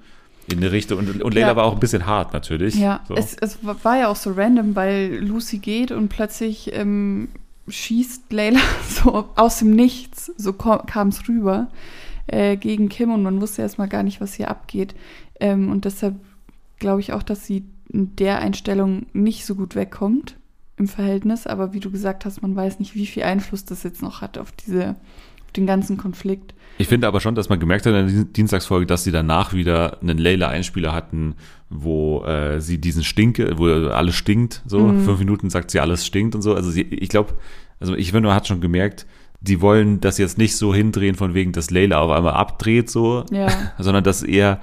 in 0.49 0.59
eine 0.59 0.73
Richtung. 0.73 0.99
Und, 1.01 1.23
und 1.23 1.35
Layla 1.35 1.49
Ja. 1.49 1.57
war 1.57 1.65
auch 1.65 1.75
ein 1.75 1.81
bisschen 1.81 2.07
hart 2.07 2.33
natürlich. 2.33 2.77
Ja, 2.77 3.01
so. 3.09 3.15
es, 3.15 3.37
es 3.37 3.59
war 3.65 3.97
ja 3.99 4.09
auch 4.09 4.17
so 4.17 4.33
random, 4.33 4.77
weil 4.77 5.19
Lucy 5.21 5.59
geht 5.59 5.91
und 5.91 6.09
plötzlich 6.09 6.73
ähm, 6.73 7.29
schießt 7.69 8.33
Layla 8.33 8.61
so 8.89 9.29
aus 9.35 9.59
dem 9.59 9.71
Nichts, 9.73 10.33
so 10.37 10.53
kam 10.53 11.09
es 11.09 11.29
rüber, 11.29 11.69
äh, 12.29 12.57
gegen 12.57 12.89
Kim 12.89 13.13
und 13.13 13.23
man 13.23 13.41
wusste 13.41 13.63
erstmal 13.63 13.89
gar 13.89 14.03
nicht, 14.03 14.21
was 14.21 14.35
hier 14.35 14.49
abgeht. 14.51 14.95
Ähm, 15.41 15.71
und 15.71 15.85
deshalb 15.85 16.15
glaube 16.79 17.01
ich 17.01 17.13
auch, 17.13 17.23
dass 17.23 17.45
sie 17.47 17.65
in 17.89 18.15
der 18.17 18.39
Einstellung 18.41 19.07
nicht 19.13 19.47
so 19.47 19.55
gut 19.55 19.75
wegkommt 19.75 20.37
im 20.77 20.89
Verhältnis. 20.89 21.47
Aber 21.47 21.73
wie 21.73 21.81
du 21.81 21.91
gesagt 21.91 22.25
hast, 22.25 22.43
man 22.43 22.55
weiß 22.55 22.79
nicht, 22.79 22.95
wie 22.95 23.07
viel 23.07 23.23
Einfluss 23.23 23.65
das 23.65 23.83
jetzt 23.83 24.03
noch 24.03 24.21
hat 24.21 24.39
auf 24.39 24.53
diese, 24.53 24.97
den 25.57 25.67
ganzen 25.67 25.97
Konflikt. 25.97 26.55
Ich 26.79 26.89
finde 26.89 27.07
aber 27.07 27.21
schon, 27.21 27.35
dass 27.35 27.49
man 27.49 27.59
gemerkt 27.59 27.87
hat 27.87 27.95
in 27.95 28.07
der 28.15 28.25
Dienstagsfolge, 28.25 28.85
dass 28.87 29.03
sie 29.05 29.13
danach 29.13 29.55
wieder 29.55 30.01
einen 30.03 30.19
Layla-Einspieler 30.19 30.93
hatten, 30.93 31.35
wo 31.71 32.23
äh, 32.25 32.61
sie 32.61 32.79
diesen 32.79 33.03
Stinke, 33.03 33.59
wo 33.59 33.67
alles 33.67 34.15
stinkt, 34.15 34.63
so 34.67 34.81
Mhm. 34.81 35.01
fünf 35.05 35.19
Minuten 35.19 35.49
sagt 35.51 35.71
sie, 35.71 35.81
alles 35.81 36.05
stinkt 36.05 36.35
und 36.35 36.43
so. 36.43 36.55
Also 36.55 36.71
sie, 36.71 36.83
ich 36.83 37.09
glaube, 37.09 37.33
also 37.81 37.95
ich 37.95 38.13
finde, 38.13 38.29
man 38.29 38.37
hat 38.37 38.47
schon 38.47 38.61
gemerkt, 38.61 39.07
die 39.41 39.61
wollen 39.63 40.01
das 40.01 40.19
jetzt 40.19 40.39
nicht 40.39 40.57
so 40.57 40.75
hindrehen 40.75 41.15
von 41.15 41.33
wegen, 41.35 41.53
dass 41.53 41.71
Layla 41.71 41.99
auf 42.01 42.11
einmal 42.11 42.35
abdreht, 42.35 42.91
so, 42.91 43.25
Ja, 43.31 43.49
sondern 43.79 44.05
dass 44.05 44.23
eher, 44.23 44.61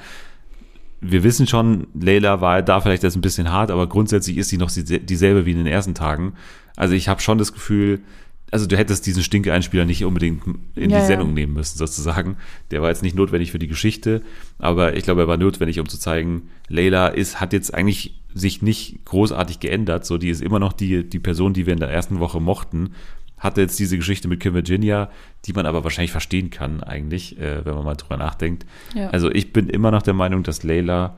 wir 1.01 1.23
wissen 1.23 1.47
schon, 1.47 1.87
Layla 1.99 2.41
war 2.41 2.61
da 2.61 2.79
vielleicht 2.79 3.03
jetzt 3.03 3.15
ein 3.15 3.21
bisschen 3.21 3.51
hart, 3.51 3.71
aber 3.71 3.87
grundsätzlich 3.87 4.37
ist 4.37 4.49
sie 4.49 4.57
noch 4.57 4.71
die- 4.71 5.05
dieselbe 5.05 5.45
wie 5.45 5.51
in 5.51 5.57
den 5.57 5.67
ersten 5.67 5.93
Tagen. 5.95 6.33
Also 6.75 6.93
ich 6.95 7.07
habe 7.09 7.21
schon 7.21 7.37
das 7.37 7.53
Gefühl, 7.53 8.01
also 8.53 8.67
du 8.67 8.77
hättest 8.77 9.07
diesen 9.07 9.23
Stinke-Einspieler 9.23 9.83
nicht 9.83 10.05
unbedingt 10.05 10.43
in 10.75 10.91
Ja, 10.91 10.97
die 10.97 11.01
ja. 11.01 11.05
Sendung 11.05 11.33
nehmen 11.33 11.53
müssen, 11.53 11.75
sozusagen. 11.75 12.37
Der 12.69 12.83
war 12.83 12.89
jetzt 12.89 13.01
nicht 13.01 13.15
notwendig 13.15 13.51
für 13.51 13.57
die 13.57 13.67
Geschichte, 13.67 14.21
aber 14.59 14.95
ich 14.95 15.03
glaube, 15.03 15.21
er 15.21 15.27
war 15.27 15.37
notwendig, 15.37 15.79
um 15.79 15.89
zu 15.89 15.97
zeigen, 15.97 16.49
Layla 16.67 17.07
ist, 17.07 17.41
hat 17.41 17.51
jetzt 17.51 17.73
eigentlich 17.73 18.21
sich 18.31 18.61
nicht 18.61 19.05
großartig 19.05 19.59
geändert. 19.59 20.05
So, 20.05 20.19
die 20.19 20.29
ist 20.29 20.43
immer 20.43 20.59
noch 20.59 20.71
die, 20.71 21.03
die 21.03 21.17
Person, 21.17 21.53
die 21.53 21.65
wir 21.65 21.73
in 21.73 21.79
der 21.79 21.89
ersten 21.89 22.19
Woche 22.19 22.39
mochten. 22.39 22.91
Hatte 23.39 23.61
jetzt 23.61 23.79
diese 23.79 23.97
Geschichte 23.97 24.27
mit 24.27 24.39
Kim 24.39 24.53
Virginia, 24.53 25.09
die 25.45 25.53
man 25.53 25.65
aber 25.65 25.83
wahrscheinlich 25.83 26.11
verstehen 26.11 26.51
kann, 26.51 26.83
eigentlich, 26.83 27.39
äh, 27.39 27.65
wenn 27.65 27.73
man 27.73 27.83
mal 27.83 27.95
drüber 27.95 28.17
nachdenkt. 28.17 28.67
ja. 28.93 29.09
Also 29.09 29.31
ich 29.31 29.51
bin 29.51 29.67
immer 29.67 29.89
noch 29.89 30.03
der 30.03 30.13
Meinung, 30.13 30.43
dass 30.43 30.61
Layla 30.61 31.17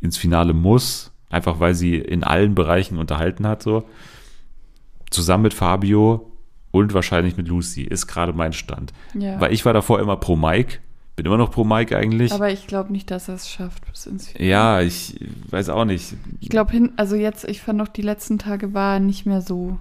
ins 0.00 0.16
Finale 0.16 0.52
muss, 0.52 1.10
einfach 1.28 1.58
weil 1.58 1.74
sie 1.74 1.96
in 1.96 2.22
allen 2.22 2.54
Bereichen 2.54 2.98
unterhalten 2.98 3.48
hat, 3.48 3.64
so. 3.64 3.82
Zusammen 5.10 5.42
mit 5.42 5.54
Fabio 5.54 6.27
und 6.70 6.94
wahrscheinlich 6.94 7.36
mit 7.36 7.48
Lucy, 7.48 7.82
ist 7.82 8.06
gerade 8.06 8.32
mein 8.32 8.52
Stand. 8.52 8.92
ja. 9.14 9.40
Weil 9.40 9.52
ich 9.52 9.64
war 9.64 9.72
davor 9.72 10.00
immer 10.00 10.16
pro 10.16 10.36
Mike, 10.36 10.78
bin 11.16 11.26
immer 11.26 11.36
noch 11.38 11.50
pro 11.50 11.64
Mike 11.64 11.96
eigentlich. 11.96 12.32
Aber 12.32 12.50
ich 12.50 12.66
glaube 12.66 12.92
nicht, 12.92 13.10
dass 13.10 13.28
er 13.28 13.34
es 13.34 13.48
schafft 13.50 13.84
bis 13.90 14.06
ins 14.06 14.28
Finale. 14.28 14.50
ja, 14.50 14.80
ich 14.80 15.18
weiß 15.50 15.68
auch 15.70 15.84
nicht. 15.84 16.14
Ich 16.40 16.48
glaube, 16.48 16.70
hin, 16.72 16.92
also 16.96 17.16
jetzt, 17.16 17.44
ich 17.48 17.60
fand 17.60 17.78
noch, 17.78 17.88
die 17.88 18.02
letzten 18.02 18.38
Tage 18.38 18.72
war 18.74 18.94
er 18.94 19.00
nicht 19.00 19.26
mehr 19.26 19.40
so. 19.40 19.78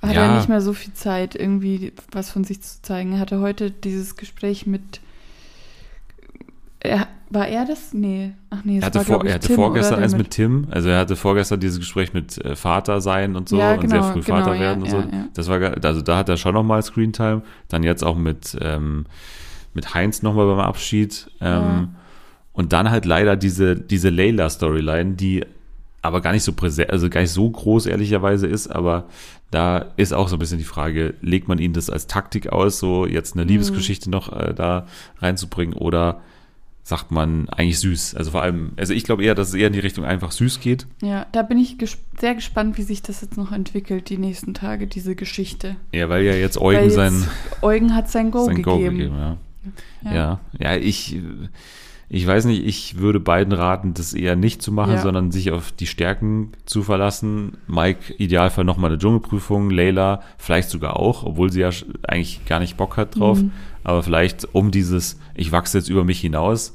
Hat 0.00 0.14
Ja. 0.14 0.26
er 0.26 0.36
nicht 0.36 0.48
mehr 0.48 0.60
so 0.60 0.72
viel 0.74 0.92
Zeit, 0.92 1.34
irgendwie 1.34 1.92
was 2.12 2.30
von 2.30 2.44
sich 2.44 2.60
zu 2.62 2.80
zeigen. 2.82 3.14
Er 3.14 3.18
hatte 3.18 3.40
heute 3.40 3.70
dieses 3.72 4.14
Gespräch 4.16 4.64
mit. 4.66 5.00
Er, 6.80 7.06
war 7.30 7.48
er 7.48 7.64
das? 7.64 7.92
Nee. 7.92 8.32
Ach 8.50 8.64
nee, 8.64 8.76
es 8.78 8.82
Er 8.82 8.86
hatte, 8.86 8.98
war, 8.98 9.04
vor, 9.04 9.24
ich, 9.24 9.28
er 9.30 9.34
hatte 9.34 9.46
Tim, 9.48 9.56
vorgestern 9.56 10.02
eins 10.02 10.16
mit 10.16 10.30
Tim, 10.30 10.66
also 10.70 10.88
er 10.88 10.98
hatte 10.98 11.16
vorgestern 11.16 11.60
dieses 11.60 11.78
Gespräch 11.78 12.12
mit 12.14 12.38
äh, 12.44 12.54
Vater 12.56 13.00
sein 13.00 13.36
und 13.36 13.48
so 13.48 13.58
Ja, 13.58 13.74
und 13.74 13.80
sehr 13.88 13.98
genau, 14.00 14.12
früh 14.12 14.20
genau, 14.22 14.38
Vater 14.38 14.54
ja, 14.54 14.60
werden 14.60 14.82
und 14.84 14.90
so. 14.90 14.96
ja, 14.98 15.08
ja. 15.12 15.24
Das 15.34 15.48
war, 15.48 15.60
also 15.84 16.02
da 16.02 16.16
hat 16.16 16.28
er 16.28 16.36
schon 16.36 16.54
nochmal 16.54 16.82
Screentime. 16.82 17.42
Dann 17.68 17.82
jetzt 17.82 18.04
auch 18.04 18.16
mit, 18.16 18.56
ähm, 18.60 19.06
mit 19.74 19.94
Heinz 19.94 20.22
nochmal 20.22 20.46
beim 20.46 20.60
Abschied. 20.60 21.30
Ähm. 21.40 21.90
Und 22.52 22.72
dann 22.72 22.90
halt 22.90 23.04
leider 23.04 23.36
diese, 23.36 23.76
diese 23.76 24.08
Layla-Storyline, 24.10 25.14
die 25.14 25.44
aber 26.02 26.20
gar 26.20 26.32
nicht 26.32 26.42
so 26.42 26.52
präsent, 26.52 26.90
also 26.90 27.08
gar 27.08 27.20
nicht 27.20 27.30
so 27.30 27.48
groß 27.48 27.86
ehrlicherweise 27.86 28.48
ist, 28.48 28.66
aber 28.66 29.04
da 29.52 29.86
ist 29.96 30.12
auch 30.12 30.28
so 30.28 30.34
ein 30.36 30.38
bisschen 30.40 30.58
die 30.58 30.64
Frage, 30.64 31.14
legt 31.20 31.46
man 31.46 31.58
ihnen 31.58 31.74
das 31.74 31.88
als 31.88 32.08
Taktik 32.08 32.48
aus, 32.52 32.78
so 32.80 33.06
jetzt 33.06 33.36
Mhm. 33.36 33.42
eine 33.42 33.50
Liebesgeschichte 33.50 34.10
noch 34.10 34.32
äh, 34.32 34.54
da 34.54 34.86
reinzubringen 35.20 35.74
oder 35.76 36.20
sagt 36.88 37.10
man 37.10 37.50
eigentlich 37.50 37.78
süß? 37.80 38.14
Also 38.14 38.30
vor 38.30 38.40
allem, 38.40 38.72
also 38.78 38.94
ich 38.94 39.04
glaube 39.04 39.22
eher, 39.22 39.34
dass 39.34 39.48
es 39.48 39.54
eher 39.54 39.66
in 39.66 39.74
die 39.74 39.78
Richtung 39.78 40.06
einfach 40.06 40.32
süß 40.32 40.60
geht. 40.60 40.86
Ja, 41.02 41.26
da 41.32 41.42
bin 41.42 41.58
ich 41.58 41.76
ges 41.76 41.98
sehr 42.18 42.34
gespannt, 42.34 42.78
wie 42.78 42.82
sich 42.82 43.02
das 43.02 43.20
jetzt 43.20 43.36
noch 43.36 43.52
entwickelt, 43.52 44.08
die 44.08 44.16
nächsten 44.16 44.54
Tage, 44.54 44.86
diese 44.86 45.14
Geschichte. 45.14 45.76
Ja, 45.92 46.08
weil 46.08 46.24
ja 46.24 46.32
jetzt 46.32 46.58
Eugen 46.58 46.84
jetzt 46.84 46.94
sein, 46.94 47.24
Eugen 47.60 47.94
hat 47.94 48.08
sein 48.10 48.30
Go 48.30 48.46
sein 48.46 48.56
gegeben. 48.62 48.64
Go 48.64 48.78
gegeben, 48.78 49.14
ja. 49.18 49.36
Ja, 50.02 50.40
ja, 50.58 50.76
ich, 50.76 51.18
ich 52.08 52.26
weiß 52.26 52.46
nicht, 52.46 52.64
ich 52.64 52.96
würde 52.96 53.20
beiden 53.20 53.52
raten, 53.52 53.92
das 53.92 54.14
eher 54.14 54.34
nicht 54.34 54.62
zu 54.62 54.72
machen, 54.72 54.94
Ja. 54.94 55.02
sondern 55.02 55.30
sich 55.30 55.50
auf 55.50 55.72
die 55.72 55.86
Stärken 55.86 56.52
zu 56.64 56.82
verlassen. 56.82 57.58
Mike, 57.66 58.14
Idealfall 58.14 58.64
nochmal 58.64 58.90
eine 58.90 58.98
Dschungelprüfung, 58.98 59.68
Layla 59.68 60.22
vielleicht 60.38 60.70
sogar 60.70 60.96
auch, 60.98 61.24
obwohl 61.24 61.52
sie 61.52 61.60
ja 61.60 61.70
eigentlich 62.06 62.46
gar 62.46 62.60
nicht 62.60 62.78
Bock 62.78 62.96
hat 62.96 63.18
drauf. 63.18 63.42
Mhm. 63.42 63.52
Aber 63.88 64.02
vielleicht 64.02 64.54
um 64.54 64.70
dieses, 64.70 65.18
ich 65.34 65.50
wachse 65.50 65.78
jetzt 65.78 65.88
über 65.88 66.04
mich 66.04 66.20
hinaus. 66.20 66.74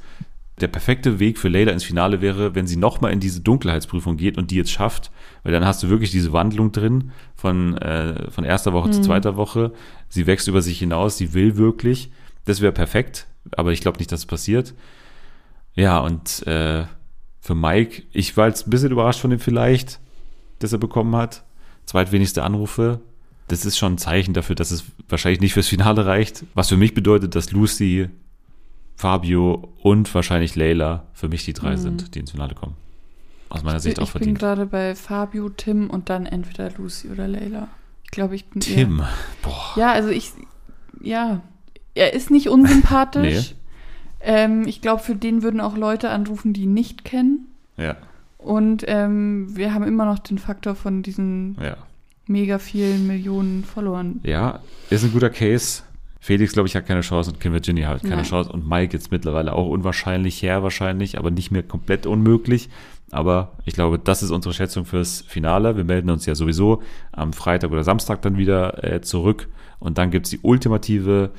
Der 0.60 0.67
perfekte 0.67 1.19
Weg 1.19 1.38
für 1.38 1.47
Layla 1.47 1.71
ins 1.71 1.84
Finale 1.84 2.21
wäre, 2.21 2.56
wenn 2.56 2.65
sie 2.65 2.76
nochmal 2.76 3.13
in 3.13 3.19
diese 3.19 3.41
Dunkelheitsprüfung 3.41 4.17
geht 4.17 4.36
und 4.36 4.49
die 4.49 4.56
jetzt 4.56 4.71
schafft, 4.71 5.12
weil 5.43 5.52
dann 5.52 5.63
hast 5.63 5.84
du 5.84 5.89
wirklich 5.89 6.10
diese 6.10 6.34
Wandlung 6.34 6.71
drin 6.71 7.12
von, 7.36 7.78
äh, 7.78 8.32
von 8.32 8.45
erster 8.45 8.73
Woche 8.73 8.89
zu 8.89 9.02
zweiter 9.02 9.36
Woche. 9.36 9.73
Sie 10.10 10.26
wächst 10.26 10.47
über 10.47 10.63
sich 10.63 10.80
hinaus, 10.80 11.15
sie 11.15 11.36
will 11.36 11.56
wirklich. 11.56 12.12
Das 12.45 12.62
wäre 12.62 12.71
perfekt, 12.71 13.28
aber 13.52 13.73
ich 13.73 13.82
glaube 13.82 13.99
nicht, 13.99 14.12
dass 14.12 14.21
es 14.21 14.26
passiert. 14.26 14.73
Ja, 15.76 15.99
und 15.99 16.47
äh, 16.47 16.86
für 17.41 17.54
Mike, 17.54 18.02
ich 18.12 18.36
war 18.38 18.47
jetzt 18.47 18.65
ein 18.65 18.71
bisschen 18.71 18.91
überrascht 18.91 19.19
von 19.19 19.30
dem 19.30 19.39
vielleicht, 19.39 19.99
das 20.58 20.73
er 20.73 20.80
bekommen 20.80 21.15
hat. 21.15 21.43
Zweitwenigste 21.86 22.41
Anrufe. 22.41 23.02
Das 23.47 23.65
ist 23.65 23.77
schon 23.77 23.93
ein 23.93 23.97
Zeichen 23.97 24.34
dafür, 24.34 24.56
dass 24.56 24.71
es 24.71 24.84
wahrscheinlich 25.10 25.41
nicht 25.41 25.53
fürs 25.53 25.67
Finale 25.67 26.06
reicht. 26.06 26.45
Was 26.53 26.69
für 26.69 26.77
mich 26.77 26.93
bedeutet, 26.93 27.36
dass 27.36 27.51
Lucy, 27.51 28.10
Fabio 28.95 29.69
und 29.82 30.13
wahrscheinlich 30.13 30.56
Layla 30.56 31.03
für 31.13 31.27
mich 31.27 31.43
die 31.45 31.53
drei 31.53 31.75
sind, 31.75 32.15
die 32.15 32.19
ins 32.19 32.32
Finale 32.32 32.56
kommen. 32.56 32.75
Aus 33.49 33.63
meiner 33.63 33.79
Sicht 33.79 33.99
auch 33.99 34.03
ich 34.03 34.13
bin 34.13 34.19
verdient. 34.19 34.39
gerade 34.39 34.65
bei 34.65 34.95
Fabio, 34.95 35.49
Tim 35.49 35.89
und 35.89 36.10
dann 36.10 36.25
entweder 36.25 36.71
Lucy 36.71 37.10
oder 37.10 37.27
Layla. 37.27 37.67
Ich 38.03 38.12
glaube, 38.12 38.36
ich 38.36 38.45
bin 38.45 38.62
eher- 38.62 38.75
Tim. 38.75 39.03
Boah. 39.41 39.73
Ja, 39.75 39.91
also 39.91 40.10
ich, 40.10 40.32
ja, 41.01 41.41
er 41.95 42.13
ist 42.13 42.32
nicht 42.32 42.49
unsympathisch. 42.49 43.56
ähm, 44.21 44.67
ich 44.67 44.82
glaube, 44.82 45.03
für 45.03 45.15
den 45.15 45.43
würden 45.43 45.60
auch 45.60 45.75
Leute 45.75 46.10
anrufen, 46.10 46.53
die 46.53 46.63
ihn 46.63 46.73
nicht 46.73 47.03
kennen. 47.03 47.47
Ja, 47.77 47.97
Und 48.38 48.84
ähm, 48.88 49.56
wir 49.56 49.73
haben 49.73 49.84
immer 49.84 50.06
noch 50.06 50.19
den 50.19 50.38
Faktor 50.38 50.75
von 50.75 51.01
diesen 51.03 51.58
ja. 51.62 51.75
Mega 52.34 52.60
vielen 52.60 53.08
Millionen 53.08 53.63
Followern. 53.63 54.19
Ja, 54.24 54.60
ist 54.89 55.06
ein 55.06 55.13
guter 55.13 55.30
Case. 55.30 55.84
Felix, 56.19 56.54
glaube 56.54 56.67
ich, 56.67 56.76
hat 56.76 56.86
keine 56.86 57.02
Chance 57.02 57.32
und 57.32 57.39
Kim 57.39 57.54
Virginia 57.54 57.88
hat 57.88 58.02
keine 58.02 58.17
Nein. 58.17 58.26
Chance. 58.26 58.52
Und 58.52 58.67
Mike 58.67 58.93
jetzt 58.93 59.12
mittlerweile 59.12 59.54
auch 59.54 59.69
unwahrscheinlich 59.69 60.41
her, 60.41 60.63
wahrscheinlich, 60.63 61.17
aber 61.17 61.32
nicht 61.32 61.52
mehr 61.52 61.63
komplett 61.63 62.06
unmöglich. 62.06 62.69
Aber 63.12 63.54
ich 63.65 63.74
glaube, 63.74 64.00
das 64.00 64.24
ist 64.24 64.32
unsere 64.32 64.54
Schätzung 64.54 64.86
fürs 64.86 65.22
Finale. 65.22 65.78
Wir 65.78 65.84
melden 65.84 66.10
uns 66.10 66.26
ja 66.26 66.36
sowieso 66.36 66.82
am 67.12 67.32
Freitag 67.34 67.72
oder 67.72 67.84
Samstag 67.84 68.22
dann 68.22 68.38
wieder 68.38 68.84
äh, 68.84 69.02
zurück. 69.02 69.48
Und 69.80 69.98
dann 69.98 70.12
gibt 70.12 70.26
es 70.26 70.32
die 70.32 70.39
ultimative 70.41 71.32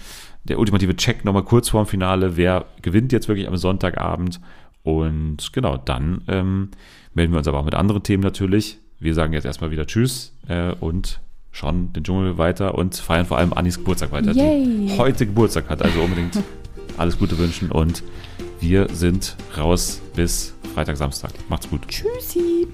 der 0.45 0.59
ultimative 0.59 0.95
Check 0.97 1.25
nochmal 1.25 1.45
kurz 1.45 1.71
vorm 1.71 1.87
Finale. 1.87 2.37
Wer 2.37 2.67
gewinnt 2.83 3.13
jetzt 3.13 3.29
wirklich 3.29 3.49
am 3.49 3.57
Sonntagabend? 3.57 4.41
Und 4.83 5.53
genau, 5.53 5.79
dann 5.79 6.23
ähm, 6.29 6.71
melden 7.15 7.33
wir 7.33 7.39
uns 7.39 7.49
aber 7.49 7.59
auch 7.59 7.65
mit 7.65 7.75
anderen 7.75 8.03
Themen 8.03 8.23
natürlich. 8.23 8.79
Wir 8.99 9.15
sagen 9.15 9.33
jetzt 9.33 9.45
erstmal 9.45 9.71
wieder 9.71 9.87
Tschüss 9.87 10.33
äh, 10.49 10.73
und 10.73 11.21
schauen 11.53 11.93
den 11.93 12.05
Dschungel 12.05 12.39
weiter 12.39 12.75
und 12.75 12.97
feiern 12.97 13.27
vor 13.27 13.39
allem 13.39 13.53
Annis 13.53 13.79
Geburtstag 13.79 14.13
weiter, 14.13 14.33
Yay. 14.33 14.89
die 14.89 14.99
heute 14.99 15.27
Geburtstag 15.27 15.69
hat. 15.69 15.83
Also 15.83 16.01
unbedingt 16.01 16.39
alles 16.97 17.19
Gute 17.19 17.39
wünschen 17.39 17.71
und 17.71 18.03
wir 18.61 18.89
sind 18.93 19.37
raus 19.57 20.01
bis 20.17 20.55
Freitag, 20.75 20.97
Samstag. 20.97 21.31
Macht's 21.49 21.69
gut. 21.69 21.87
Tschüssi. 21.89 22.67